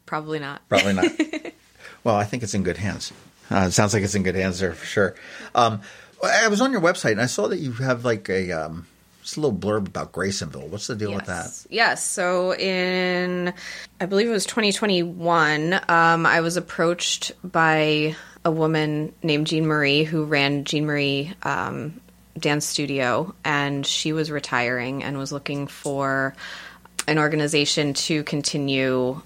Probably 0.06 0.40
not. 0.40 0.62
Probably 0.70 0.94
not. 0.94 1.06
well, 2.06 2.16
I 2.16 2.24
think 2.24 2.44
it's 2.44 2.54
in 2.54 2.64
good 2.64 2.78
hands. 2.78 3.12
Uh, 3.52 3.66
it 3.68 3.72
sounds 3.72 3.94
like 3.94 4.04
it's 4.04 4.16
in 4.16 4.24
good 4.24 4.36
hands 4.36 4.60
there 4.60 4.74
for 4.74 4.86
sure. 4.86 5.16
Um, 5.54 5.82
I 6.24 6.48
was 6.48 6.62
on 6.62 6.72
your 6.72 6.82
website 6.82 7.12
and 7.12 7.22
I 7.22 7.26
saw 7.26 7.48
that 7.48 7.58
you 7.58 7.74
have 7.74 8.06
like 8.06 8.30
a, 8.30 8.52
um, 8.52 8.88
just 9.22 9.38
a 9.38 9.42
little 9.42 9.58
blurb 9.58 9.88
about 9.88 10.12
Graysonville. 10.12 10.68
What's 10.68 10.88
the 10.88 10.96
deal 10.96 11.14
with 11.14 11.26
that? 11.26 11.46
Yes. 11.46 11.68
Yes. 11.70 12.04
So 12.06 12.54
in, 12.56 13.54
I 14.00 14.06
believe 14.06 14.28
it 14.28 14.32
was 14.32 14.46
2021, 14.46 15.74
um, 15.90 16.26
I 16.26 16.42
was 16.42 16.58
approached 16.58 17.32
by 17.44 18.16
a 18.46 18.52
woman 18.52 19.14
named 19.24 19.48
Jean 19.48 19.66
Marie 19.66 20.04
who 20.04 20.26
ran 20.26 20.64
Jean 20.64 20.86
Marie 20.86 21.34
um, 21.42 22.00
Dance 22.38 22.68
Studio, 22.68 23.34
and 23.44 23.86
she 23.86 24.14
was 24.14 24.30
retiring 24.30 25.04
and 25.04 25.18
was 25.18 25.32
looking 25.32 25.66
for 25.66 26.36
an 27.08 27.18
organization 27.18 27.96
to 27.96 28.24
continue, 28.24 29.20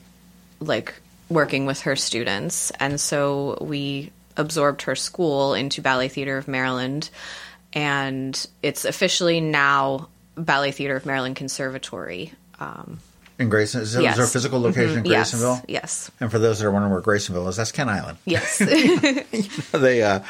like 0.61 0.93
working 1.29 1.65
with 1.65 1.81
her 1.81 1.95
students, 1.95 2.71
and 2.79 2.99
so 2.99 3.57
we 3.61 4.11
absorbed 4.37 4.83
her 4.83 4.95
school 4.95 5.53
into 5.53 5.81
Ballet 5.81 6.07
Theater 6.07 6.37
of 6.37 6.47
Maryland 6.47 7.09
and 7.73 8.47
it's 8.63 8.83
officially 8.85 9.41
now 9.41 10.07
Ballet 10.35 10.71
Theater 10.71 10.95
of 10.95 11.05
Maryland 11.05 11.35
Conservatory. 11.35 12.33
Um, 12.59 12.99
In 13.37 13.49
Grayson, 13.49 13.81
is, 13.81 13.93
there- 13.93 14.01
is 14.01 14.05
Yes. 14.05 14.15
there 14.15 14.25
a 14.25 14.27
physical 14.27 14.59
location 14.59 14.97
in 14.99 15.03
Graysonville? 15.03 15.61
yes, 15.67 16.09
And 16.19 16.31
for 16.31 16.39
those 16.39 16.59
that 16.59 16.65
are 16.65 16.71
wondering 16.71 16.91
where 16.93 17.01
Graysonville 17.01 17.47
is, 17.47 17.57
that's 17.57 17.71
Kent 17.71 17.89
Island. 17.89 18.17
yes, 18.25 18.57
they 19.71 20.01
uh, 20.01 20.21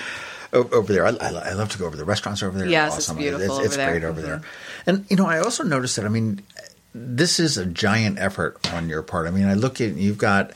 over 0.51 0.91
there. 0.91 1.05
I, 1.05 1.11
I, 1.11 1.53
love 1.53 1.69
to 1.69 1.77
go 1.77 1.85
over 1.85 1.95
there. 1.95 2.05
Restaurants 2.05 2.43
over 2.43 2.57
there. 2.57 2.67
Yes, 2.67 2.97
it's 2.97 3.09
beautiful 3.13 3.41
It's, 3.45 3.53
over 3.53 3.65
it's 3.65 3.75
there. 3.77 3.91
great 3.91 4.03
over 4.03 4.21
there. 4.21 4.41
And 4.85 5.05
you 5.09 5.15
know, 5.15 5.27
I 5.27 5.39
also 5.39 5.63
noticed 5.63 5.95
that. 5.95 6.05
I 6.05 6.09
mean, 6.09 6.41
this 6.93 7.39
is 7.39 7.57
a 7.57 7.65
giant 7.65 8.19
effort 8.19 8.57
on 8.73 8.89
your 8.89 9.01
part. 9.03 9.27
I 9.27 9.31
mean, 9.31 9.45
I 9.45 9.53
look 9.53 9.79
at 9.79 9.93
you've 9.95 10.17
got 10.17 10.51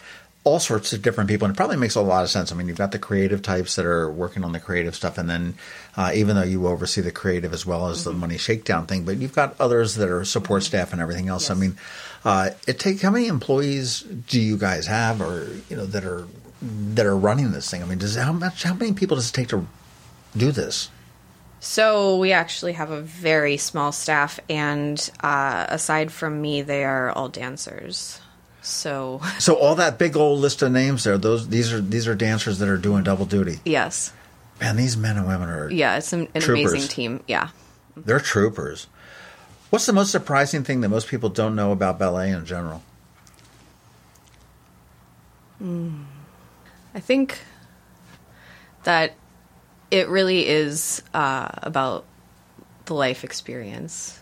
all 0.46 0.60
sorts 0.60 0.92
of 0.92 1.02
different 1.02 1.30
people, 1.30 1.46
and 1.46 1.56
it 1.56 1.58
probably 1.58 1.78
makes 1.78 1.96
a 1.96 2.02
lot 2.02 2.24
of 2.24 2.30
sense. 2.30 2.52
I 2.52 2.56
mean, 2.56 2.68
you've 2.68 2.78
got 2.78 2.92
the 2.92 3.00
creative 3.00 3.42
types 3.42 3.76
that 3.76 3.86
are 3.86 4.12
working 4.12 4.44
on 4.44 4.52
the 4.52 4.60
creative 4.60 4.94
stuff, 4.94 5.18
and 5.18 5.30
then 5.30 5.56
uh, 5.96 6.12
even 6.14 6.36
though 6.36 6.44
you 6.44 6.68
oversee 6.68 7.02
the 7.02 7.12
creative 7.12 7.54
as 7.54 7.66
well 7.66 7.88
as 7.88 8.00
mm-hmm. 8.00 8.10
the 8.10 8.16
money 8.16 8.38
shakedown 8.38 8.86
thing, 8.86 9.06
but 9.06 9.18
you've 9.18 9.34
got 9.34 9.56
others 9.60 9.96
that 9.96 10.10
are 10.10 10.26
support 10.26 10.64
staff 10.64 10.92
and 10.92 11.02
everything 11.02 11.30
else. 11.30 11.44
Yes. 11.44 11.52
I 11.52 11.60
mean, 11.60 11.78
uh, 12.26 12.50
it 12.68 12.80
takes 12.80 13.02
how 13.02 13.12
many 13.12 13.28
employees 13.28 14.02
do 14.02 14.40
you 14.40 14.58
guys 14.58 14.88
have, 14.88 15.22
or 15.22 15.48
you 15.70 15.78
know, 15.78 15.86
that 15.86 16.04
are 16.04 16.28
that 16.62 17.06
are 17.06 17.18
running 17.18 17.52
this 17.52 17.70
thing? 17.70 17.82
I 17.82 17.86
mean, 17.86 18.00
does 18.00 18.16
how 18.16 18.34
much 18.34 18.64
how 18.64 18.74
many 18.74 18.94
people 18.94 19.16
does 19.16 19.30
it 19.30 19.34
take 19.34 19.50
to 19.50 19.66
do 20.36 20.52
this? 20.52 20.90
So 21.62 22.18
we 22.18 22.34
actually 22.34 22.74
have 22.74 22.92
a 22.92 23.00
very 23.02 23.56
small 23.56 23.94
staff, 23.94 24.42
and 24.50 25.10
uh, 25.22 25.68
aside 25.70 26.12
from 26.12 26.42
me, 26.42 26.62
they 26.62 26.84
are 26.84 27.12
all 27.12 27.30
dancers. 27.30 28.20
So, 28.64 29.22
so 29.40 29.56
all 29.56 29.76
that 29.76 30.00
big 30.00 30.16
old 30.16 30.40
list 30.40 30.62
of 30.62 30.72
names 30.72 31.04
there, 31.04 31.18
those 31.18 31.50
these 31.50 31.74
are 31.74 31.82
these 31.82 32.08
are 32.08 32.16
dancers 32.16 32.60
that 32.60 32.70
are 32.70 32.78
doing 32.78 33.04
double 33.04 33.26
duty. 33.26 33.60
Yes. 33.66 34.14
Man, 34.62 34.78
these 34.78 34.96
men 34.96 35.18
and 35.18 35.28
women 35.28 35.50
are 35.50 35.70
yeah, 35.70 35.98
it's 35.98 36.14
an, 36.14 36.30
an 36.34 36.44
amazing 36.44 36.88
team. 36.88 37.22
Yeah, 37.28 37.50
they're 37.98 38.22
troopers. 38.22 38.88
What's 39.70 39.86
the 39.86 39.92
most 39.92 40.12
surprising 40.12 40.64
thing 40.64 40.80
that 40.82 40.90
most 40.90 41.10
people 41.10 41.28
don't 41.30 41.56
know 41.56 41.74
about 41.74 42.00
ballet 42.00 42.32
in 42.32 42.46
general? 42.46 42.84
Mm. 45.62 46.06
I 46.96 47.02
think 47.02 47.42
that 48.84 49.14
it 49.92 50.08
really 50.08 50.48
is 50.48 51.04
uh, 51.14 51.50
about 51.58 52.06
the 52.86 52.94
life 52.94 53.24
experience, 53.24 54.22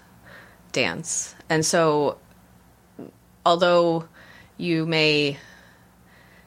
dance. 0.71 1.36
And 1.49 1.65
so, 1.65 2.17
although 3.45 4.08
you 4.62 4.86
may 4.86 5.38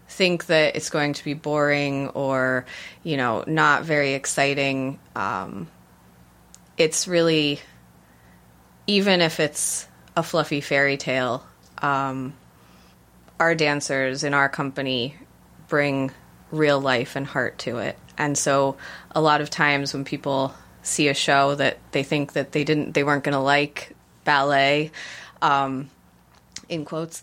think 0.08 0.46
that 0.46 0.76
it's 0.76 0.90
going 0.90 1.12
to 1.14 1.24
be 1.24 1.34
boring 1.34 2.08
or, 2.10 2.64
you 3.02 3.16
know, 3.16 3.42
not 3.46 3.82
very 3.82 4.14
exciting, 4.14 4.98
um, 5.16 5.68
it's 6.76 7.08
really, 7.08 7.60
even 8.86 9.20
if 9.20 9.40
it's 9.40 9.88
a 10.16 10.22
fluffy 10.22 10.60
fairy 10.60 10.96
tale, 10.96 11.44
um, 11.78 12.34
our 13.40 13.54
dancers 13.54 14.22
in 14.22 14.34
our 14.34 14.48
company 14.48 15.16
bring 15.68 16.12
real 16.52 16.80
life 16.80 17.16
and 17.16 17.26
heart 17.26 17.58
to 17.58 17.78
it. 17.78 17.98
And 18.16 18.38
so 18.38 18.76
a 19.10 19.20
lot 19.20 19.40
of 19.40 19.50
times 19.50 19.92
when 19.92 20.04
people 20.04 20.54
see 20.82 21.08
a 21.08 21.14
show 21.14 21.54
that 21.56 21.78
they 21.90 22.04
think 22.04 22.34
that 22.34 22.52
they 22.52 22.62
didn't 22.62 22.92
they 22.92 23.02
weren't 23.02 23.24
going 23.24 23.32
to 23.32 23.40
like 23.40 23.96
ballet 24.24 24.92
um, 25.42 25.90
in 26.68 26.84
quotes. 26.84 27.22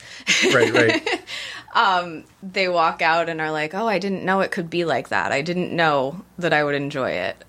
Right 0.53 0.71
right. 0.73 1.23
Um, 1.73 2.25
they 2.43 2.67
walk 2.67 3.01
out 3.01 3.29
and 3.29 3.39
are 3.39 3.49
like 3.49 3.73
oh 3.73 3.87
i 3.87 3.97
didn't 3.97 4.25
know 4.25 4.41
it 4.41 4.51
could 4.51 4.69
be 4.69 4.83
like 4.83 5.07
that. 5.07 5.31
I 5.31 5.41
didn't 5.41 5.73
know 5.73 6.25
that 6.37 6.51
i 6.51 6.61
would 6.61 6.75
enjoy 6.75 7.11
it. 7.11 7.45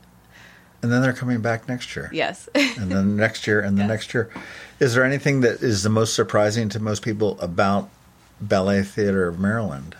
And 0.80 0.92
then 0.92 1.02
they're 1.02 1.12
coming 1.12 1.40
back 1.40 1.68
next 1.68 1.96
year. 1.96 2.08
Yes. 2.12 2.48
And 2.54 2.90
then 2.90 3.16
next 3.26 3.48
year 3.48 3.60
and 3.60 3.76
the 3.76 3.82
yes. 3.82 3.88
next 3.88 4.14
year. 4.14 4.30
Is 4.78 4.94
there 4.94 5.02
anything 5.02 5.40
that 5.40 5.62
is 5.62 5.82
the 5.82 5.90
most 5.90 6.14
surprising 6.14 6.68
to 6.68 6.80
most 6.80 7.02
people 7.02 7.40
about 7.40 7.90
ballet 8.40 8.82
theater 8.84 9.26
of 9.26 9.40
maryland? 9.40 9.96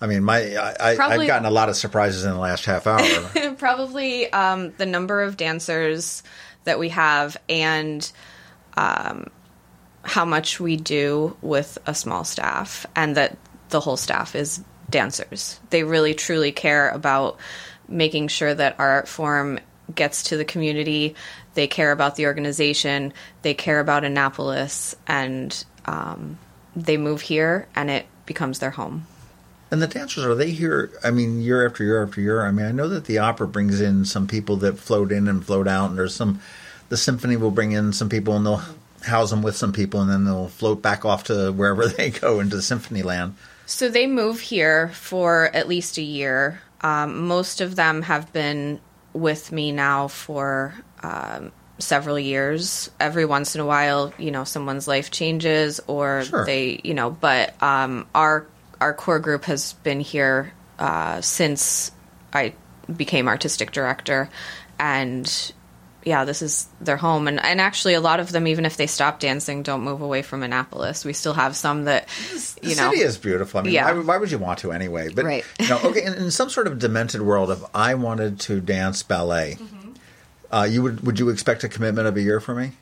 I 0.00 0.06
mean, 0.06 0.24
my 0.24 0.56
I, 0.56 0.94
probably, 0.94 1.24
I've 1.24 1.26
gotten 1.26 1.46
a 1.46 1.50
lot 1.50 1.68
of 1.68 1.76
surprises 1.76 2.24
in 2.24 2.30
the 2.30 2.38
last 2.38 2.66
half 2.66 2.86
hour. 2.86 3.54
probably 3.58 4.30
um, 4.32 4.72
the 4.76 4.86
number 4.86 5.22
of 5.22 5.36
dancers 5.36 6.22
that 6.64 6.78
we 6.78 6.90
have 6.90 7.36
and 7.48 8.10
um, 8.76 9.30
how 10.06 10.24
much 10.24 10.60
we 10.60 10.76
do 10.76 11.36
with 11.42 11.78
a 11.84 11.94
small 11.94 12.24
staff, 12.24 12.86
and 12.94 13.16
that 13.16 13.36
the 13.70 13.80
whole 13.80 13.96
staff 13.96 14.36
is 14.36 14.62
dancers. 14.88 15.58
They 15.70 15.82
really 15.82 16.14
truly 16.14 16.52
care 16.52 16.88
about 16.90 17.38
making 17.88 18.28
sure 18.28 18.54
that 18.54 18.78
our 18.78 18.88
art 18.88 19.08
form 19.08 19.58
gets 19.92 20.24
to 20.24 20.36
the 20.36 20.44
community. 20.44 21.16
They 21.54 21.66
care 21.66 21.90
about 21.90 22.14
the 22.14 22.26
organization. 22.26 23.12
They 23.42 23.54
care 23.54 23.80
about 23.80 24.04
Annapolis, 24.04 24.94
and 25.08 25.64
um, 25.86 26.38
they 26.76 26.96
move 26.96 27.20
here, 27.20 27.66
and 27.74 27.90
it 27.90 28.06
becomes 28.26 28.60
their 28.60 28.70
home. 28.70 29.06
And 29.72 29.82
the 29.82 29.88
dancers 29.88 30.24
are 30.24 30.36
they 30.36 30.52
here? 30.52 30.92
I 31.02 31.10
mean, 31.10 31.40
year 31.40 31.66
after 31.66 31.82
year 31.82 32.04
after 32.04 32.20
year. 32.20 32.46
I 32.46 32.52
mean, 32.52 32.66
I 32.66 32.70
know 32.70 32.88
that 32.88 33.06
the 33.06 33.18
opera 33.18 33.48
brings 33.48 33.80
in 33.80 34.04
some 34.04 34.28
people 34.28 34.56
that 34.58 34.78
float 34.78 35.10
in 35.10 35.26
and 35.26 35.44
float 35.44 35.66
out, 35.66 35.90
and 35.90 35.98
there's 35.98 36.14
some. 36.14 36.40
The 36.88 36.96
symphony 36.96 37.36
will 37.36 37.50
bring 37.50 37.72
in 37.72 37.92
some 37.92 38.08
people, 38.08 38.36
and 38.36 38.46
they'll 38.46 38.62
house 39.06 39.30
them 39.30 39.42
with 39.42 39.56
some 39.56 39.72
people, 39.72 40.00
and 40.00 40.10
then 40.10 40.24
they'll 40.24 40.48
float 40.48 40.82
back 40.82 41.04
off 41.04 41.24
to 41.24 41.52
wherever 41.52 41.86
they 41.88 42.10
go 42.10 42.40
into 42.40 42.56
the 42.56 42.62
symphony 42.62 43.02
land. 43.02 43.34
So 43.66 43.88
they 43.88 44.06
move 44.06 44.40
here 44.40 44.88
for 44.88 45.50
at 45.54 45.68
least 45.68 45.98
a 45.98 46.02
year. 46.02 46.60
Um, 46.82 47.26
most 47.26 47.60
of 47.60 47.74
them 47.74 48.02
have 48.02 48.32
been 48.32 48.80
with 49.12 49.50
me 49.50 49.72
now 49.72 50.08
for 50.08 50.74
um, 51.02 51.50
several 51.78 52.18
years. 52.18 52.90
Every 53.00 53.24
once 53.24 53.54
in 53.54 53.60
a 53.60 53.66
while, 53.66 54.12
you 54.18 54.30
know, 54.30 54.44
someone's 54.44 54.86
life 54.86 55.10
changes 55.10 55.80
or 55.86 56.24
sure. 56.24 56.44
they, 56.44 56.80
you 56.84 56.94
know, 56.94 57.10
but 57.10 57.60
um, 57.62 58.06
our 58.14 58.46
our 58.80 58.92
core 58.94 59.18
group 59.18 59.44
has 59.44 59.72
been 59.72 60.00
here 60.00 60.52
uh, 60.78 61.20
since 61.20 61.90
I 62.32 62.54
became 62.94 63.28
artistic 63.28 63.72
director, 63.72 64.28
and 64.78 65.52
yeah, 66.06 66.24
this 66.24 66.40
is 66.40 66.68
their 66.80 66.96
home. 66.96 67.26
And, 67.26 67.44
and 67.44 67.60
actually, 67.60 67.94
a 67.94 68.00
lot 68.00 68.20
of 68.20 68.30
them, 68.30 68.46
even 68.46 68.64
if 68.64 68.76
they 68.76 68.86
stop 68.86 69.18
dancing, 69.18 69.64
don't 69.64 69.82
move 69.82 70.00
away 70.00 70.22
from 70.22 70.44
Annapolis. 70.44 71.04
We 71.04 71.12
still 71.12 71.34
have 71.34 71.56
some 71.56 71.84
that, 71.86 72.08
you 72.62 72.76
know 72.76 72.76
the 72.76 72.82
know. 72.82 72.90
city 72.92 73.02
is 73.02 73.18
beautiful. 73.18 73.58
I 73.58 73.62
mean, 73.64 73.72
yeah. 73.72 73.92
why, 73.92 74.00
why, 74.00 74.16
would 74.18 74.30
you 74.30 74.38
want 74.38 74.60
to 74.60 74.70
anyway? 74.70 75.08
But, 75.12 75.24
right. 75.24 75.44
you 75.58 75.68
know, 75.68 75.80
okay, 75.82 76.04
in, 76.04 76.14
in, 76.14 76.30
some 76.30 76.48
sort 76.48 76.68
of 76.68 76.78
demented 76.78 77.22
world, 77.22 77.50
if 77.50 77.58
I 77.74 77.94
wanted 77.94 78.38
to 78.40 78.60
dance 78.60 79.02
ballet, 79.02 79.58
mm-hmm. 79.60 79.92
uh, 80.52 80.62
you 80.62 80.80
would 80.84 81.04
would 81.04 81.18
you 81.18 81.28
expect 81.28 81.64
a 81.64 81.68
commitment 81.68 82.06
of 82.06 82.16
a 82.16 82.22
year 82.22 82.38
for 82.38 82.54
me? 82.54 82.72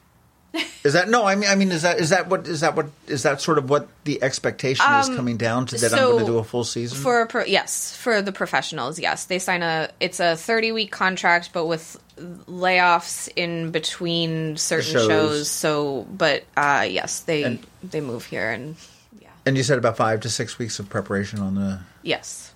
Is 0.84 0.92
that 0.92 1.08
no? 1.08 1.24
I 1.24 1.34
mean, 1.34 1.50
I 1.50 1.54
mean, 1.56 1.72
is 1.72 1.82
that 1.82 1.98
is 1.98 2.10
that 2.10 2.28
what 2.28 2.46
is 2.46 2.60
that 2.60 2.76
what 2.76 2.86
is 3.06 3.24
that 3.24 3.40
sort 3.40 3.58
of 3.58 3.68
what 3.68 3.88
the 4.04 4.22
expectation 4.22 4.86
um, 4.86 5.00
is 5.00 5.08
coming 5.08 5.36
down 5.36 5.66
to 5.66 5.76
that 5.76 5.90
so 5.90 5.96
I'm 5.96 6.12
going 6.12 6.26
to 6.26 6.32
do 6.32 6.38
a 6.38 6.44
full 6.44 6.64
season 6.64 6.98
for 6.98 7.26
pro, 7.26 7.44
yes 7.44 7.96
for 7.96 8.22
the 8.22 8.32
professionals 8.32 8.98
yes 8.98 9.24
they 9.24 9.38
sign 9.38 9.62
a 9.62 9.90
it's 9.98 10.20
a 10.20 10.36
30 10.36 10.72
week 10.72 10.92
contract 10.92 11.50
but 11.52 11.66
with 11.66 11.98
layoffs 12.16 13.28
in 13.34 13.72
between 13.72 14.56
certain 14.56 14.92
shows. 14.92 15.08
shows. 15.08 15.50
so 15.50 16.06
but 16.10 16.44
uh, 16.56 16.86
yes 16.88 17.20
they 17.20 17.42
and, 17.42 17.66
they 17.82 18.00
move 18.00 18.24
here 18.24 18.50
and 18.50 18.76
yeah 19.20 19.28
and 19.44 19.56
you 19.56 19.62
said 19.62 19.78
about 19.78 19.96
five 19.96 20.20
to 20.20 20.30
six 20.30 20.58
weeks 20.58 20.78
of 20.78 20.88
preparation 20.88 21.40
on 21.40 21.56
the 21.56 21.80
yes 22.02 22.53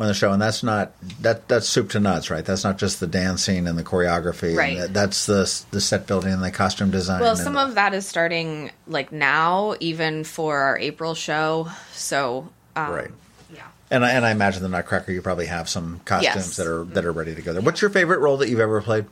on 0.00 0.06
the 0.06 0.14
show, 0.14 0.32
and 0.32 0.40
that's 0.40 0.62
not 0.62 0.92
that 1.20 1.46
that's 1.46 1.68
soup 1.68 1.90
to 1.90 2.00
nuts, 2.00 2.30
right? 2.30 2.44
That's 2.44 2.64
not 2.64 2.78
just 2.78 3.00
the 3.00 3.06
dancing 3.06 3.68
and 3.68 3.78
the 3.78 3.84
choreography, 3.84 4.56
right? 4.56 4.78
That, 4.78 4.94
that's 4.94 5.26
the 5.26 5.64
the 5.72 5.80
set 5.80 6.06
building 6.06 6.32
and 6.32 6.42
the 6.42 6.50
costume 6.50 6.90
design. 6.90 7.20
Well, 7.20 7.36
some 7.36 7.58
of 7.58 7.74
that 7.74 7.92
is 7.92 8.06
starting 8.06 8.70
like 8.86 9.12
now, 9.12 9.74
even 9.78 10.24
for 10.24 10.58
our 10.58 10.78
April 10.78 11.14
show. 11.14 11.68
So, 11.92 12.48
um, 12.74 12.92
right, 12.92 13.10
yeah. 13.54 13.66
And 13.90 14.04
I, 14.04 14.12
and 14.12 14.24
I 14.24 14.30
imagine 14.30 14.62
the 14.62 14.70
Nutcracker, 14.70 15.12
you 15.12 15.20
probably 15.20 15.46
have 15.46 15.68
some 15.68 16.00
costumes 16.06 16.34
yes. 16.34 16.56
that 16.56 16.66
are 16.66 16.84
that 16.84 17.04
are 17.04 17.12
ready 17.12 17.34
to 17.34 17.42
go 17.42 17.52
there. 17.52 17.62
What's 17.62 17.82
your 17.82 17.90
favorite 17.90 18.20
role 18.20 18.38
that 18.38 18.48
you've 18.48 18.60
ever 18.60 18.80
played? 18.80 19.04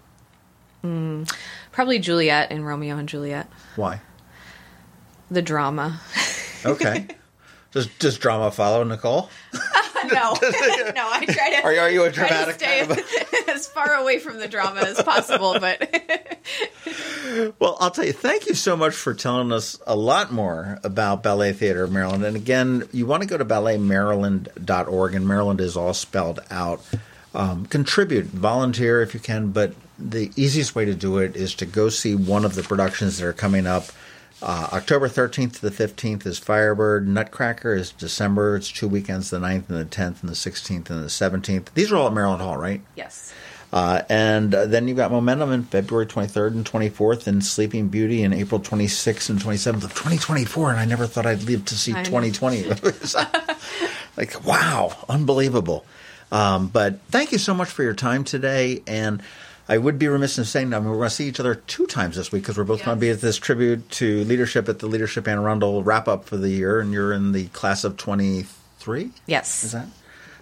Mm, 0.83 1.31
probably 1.71 1.99
Juliet 1.99 2.51
in 2.51 2.65
Romeo 2.65 2.97
and 2.97 3.09
Juliet. 3.09 3.47
Why? 3.77 4.01
The 5.31 5.43
drama. 5.43 6.01
okay. 6.65 7.09
Does 7.71 7.87
does 7.99 8.17
drama 8.17 8.51
follow 8.51 8.83
Nicole? 8.83 9.29
no, 10.13 10.35
no. 10.95 11.09
I 11.11 11.25
try 11.27 11.51
to. 11.51 11.65
Are, 11.65 11.77
are 11.79 11.91
you 11.91 12.05
a 12.05 12.11
dramatic? 12.11 12.57
stay 12.57 12.87
kind 12.87 12.99
of 12.99 13.49
as 13.49 13.67
far 13.67 13.95
away 13.95 14.19
from 14.19 14.39
the 14.39 14.49
drama 14.49 14.81
as 14.81 15.03
possible, 15.03 15.59
but. 15.59 15.81
well, 17.59 17.77
I'll 17.81 17.91
tell 17.91 18.05
you. 18.05 18.13
Thank 18.13 18.47
you 18.47 18.55
so 18.55 18.77
much 18.77 18.95
for 18.95 19.15
telling 19.15 19.53
us 19.53 19.79
a 19.87 19.97
lot 19.97 20.33
more 20.33 20.79
about 20.85 21.23
Ballet 21.23 21.53
Theater 21.53 21.85
of 21.85 21.93
Maryland. 21.93 22.25
And 22.25 22.37
again, 22.37 22.89
you 22.93 23.07
want 23.07 23.23
to 23.23 23.29
go 23.29 23.37
to 23.37 23.45
balletmaryland.org, 23.45 25.15
and 25.15 25.27
Maryland 25.27 25.61
is 25.61 25.77
all 25.77 25.95
spelled 25.95 26.41
out. 26.51 26.81
Um, 27.35 27.67
contribute, 27.67 28.27
volunteer 28.27 29.03
if 29.03 29.15
you 29.15 29.21
can, 29.21 29.51
but 29.51 29.75
the 29.99 30.31
easiest 30.37 30.75
way 30.75 30.85
to 30.85 30.95
do 30.95 31.19
it 31.19 31.37
is 31.37 31.55
to 31.57 31.67
go 31.67 31.89
see 31.89 32.15
one 32.15 32.45
of 32.45 32.55
the 32.55 32.63
productions 32.63 33.19
that 33.19 33.27
are 33.27 33.33
coming 33.33 33.67
up 33.67 33.85
uh, 34.41 34.69
October 34.73 35.09
13th 35.09 35.55
to 35.55 35.69
the 35.69 35.71
15th 35.71 36.27
is 36.27 36.39
Firebird. 36.39 37.09
Nutcracker 37.09 37.75
is 37.75 37.91
December. 37.93 38.57
It's 38.57 38.71
two 38.71 38.89
weekends, 38.89 39.31
the 39.31 39.39
9th 39.39 39.69
and 39.69 39.79
the 39.79 39.85
10th 39.85 40.21
and 40.23 40.31
the 40.31 40.35
16th 40.35 40.91
and 40.91 41.03
the 41.03 41.09
17th. 41.09 41.73
These 41.75 41.91
are 41.91 41.97
all 41.97 42.07
at 42.07 42.13
Maryland 42.13 42.43
Hall, 42.43 42.57
right? 42.57 42.81
Yes. 42.95 43.33
Uh, 43.73 44.03
and 44.09 44.55
uh, 44.55 44.67
then 44.67 44.89
you've 44.89 44.97
got 44.97 45.11
Momentum 45.11 45.53
in 45.53 45.63
February 45.65 46.07
23rd 46.07 46.53
and 46.53 46.65
24th 46.65 47.27
and 47.27 47.45
Sleeping 47.45 47.89
Beauty 47.89 48.23
in 48.23 48.33
April 48.33 48.61
26th 48.61 49.29
and 49.29 49.39
27th 49.39 49.85
of 49.85 49.95
2024. 49.95 50.71
And 50.71 50.81
I 50.81 50.85
never 50.85 51.07
thought 51.07 51.27
I'd 51.27 51.43
live 51.43 51.65
to 51.67 51.75
see 51.75 51.93
2020. 51.93 52.65
like, 54.17 54.45
wow, 54.47 54.97
unbelievable. 55.09 55.85
Um, 56.31 56.69
but 56.69 57.01
thank 57.09 57.33
you 57.33 57.39
so 57.39 57.55
much 57.55 57.69
for 57.69 57.83
your 57.83 57.95
time 57.95 58.25
today. 58.25 58.83
And 58.87 59.23
I 59.71 59.77
would 59.77 59.99
be 59.99 60.09
remiss 60.09 60.39
in 60.39 60.47
saying, 60.47 60.73
I 60.73 60.79
mean, 60.79 60.89
we're 60.89 60.97
going 60.97 61.11
to 61.11 61.15
see 61.15 61.29
each 61.29 61.41
other 61.41 61.55
two 61.55 61.87
times 61.87 62.17
this 62.17 62.33
week 62.33 62.43
because 62.43 62.57
we're 62.57 62.65
both 62.65 62.79
yes. 62.79 62.87
going 62.87 62.97
to 62.97 63.01
be 63.01 63.11
at 63.11 63.21
this 63.21 63.37
tribute 63.37 63.91
to 63.93 64.25
leadership 64.25 64.67
at 64.69 64.79
the 64.79 64.87
Leadership 64.87 65.29
Anne 65.29 65.39
Arundel 65.39 65.83
wrap 65.83 66.09
up 66.09 66.25
for 66.25 66.39
the 66.39 66.49
year, 66.49 66.81
and 66.81 66.93
you're 66.93 67.13
in 67.13 67.33
the 67.33 67.49
class 67.49 67.85
of 67.85 67.99
23. 67.99 69.11
Yes. 69.27 69.65
Is 69.65 69.73
that? 69.73 69.87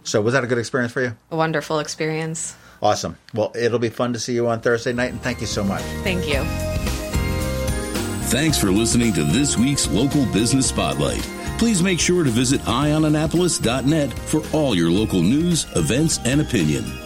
So 0.05 0.23
was 0.23 0.35
that 0.35 0.45
a 0.45 0.47
good 0.47 0.59
experience 0.59 0.93
for 0.93 1.03
you? 1.03 1.17
A 1.33 1.37
wonderful 1.37 1.81
experience. 1.81 2.55
Awesome. 2.81 3.17
Well, 3.35 3.53
it'll 3.57 3.81
be 3.81 3.89
fun 3.89 4.13
to 4.13 4.21
see 4.21 4.35
you 4.35 4.47
on 4.47 4.61
Thursday 4.61 4.93
night, 4.93 5.11
and 5.11 5.21
thank 5.21 5.41
you 5.41 5.49
so 5.49 5.65
much. 5.65 5.83
Thank 6.05 6.29
you. 6.29 6.45
Thanks 8.29 8.59
for 8.59 8.71
listening 8.71 9.13
to 9.15 9.25
this 9.25 9.57
week's 9.57 9.89
Local 9.89 10.25
Business 10.27 10.69
Spotlight. 10.69 11.23
Please 11.59 11.83
make 11.83 11.99
sure 11.99 12.23
to 12.23 12.31
visit 12.31 12.61
eyeonannapolis.net 12.63 14.13
for 14.13 14.43
all 14.53 14.77
your 14.77 14.91
local 14.91 15.23
news, 15.23 15.67
events, 15.75 16.19
and 16.25 16.41
opinion. 16.41 17.06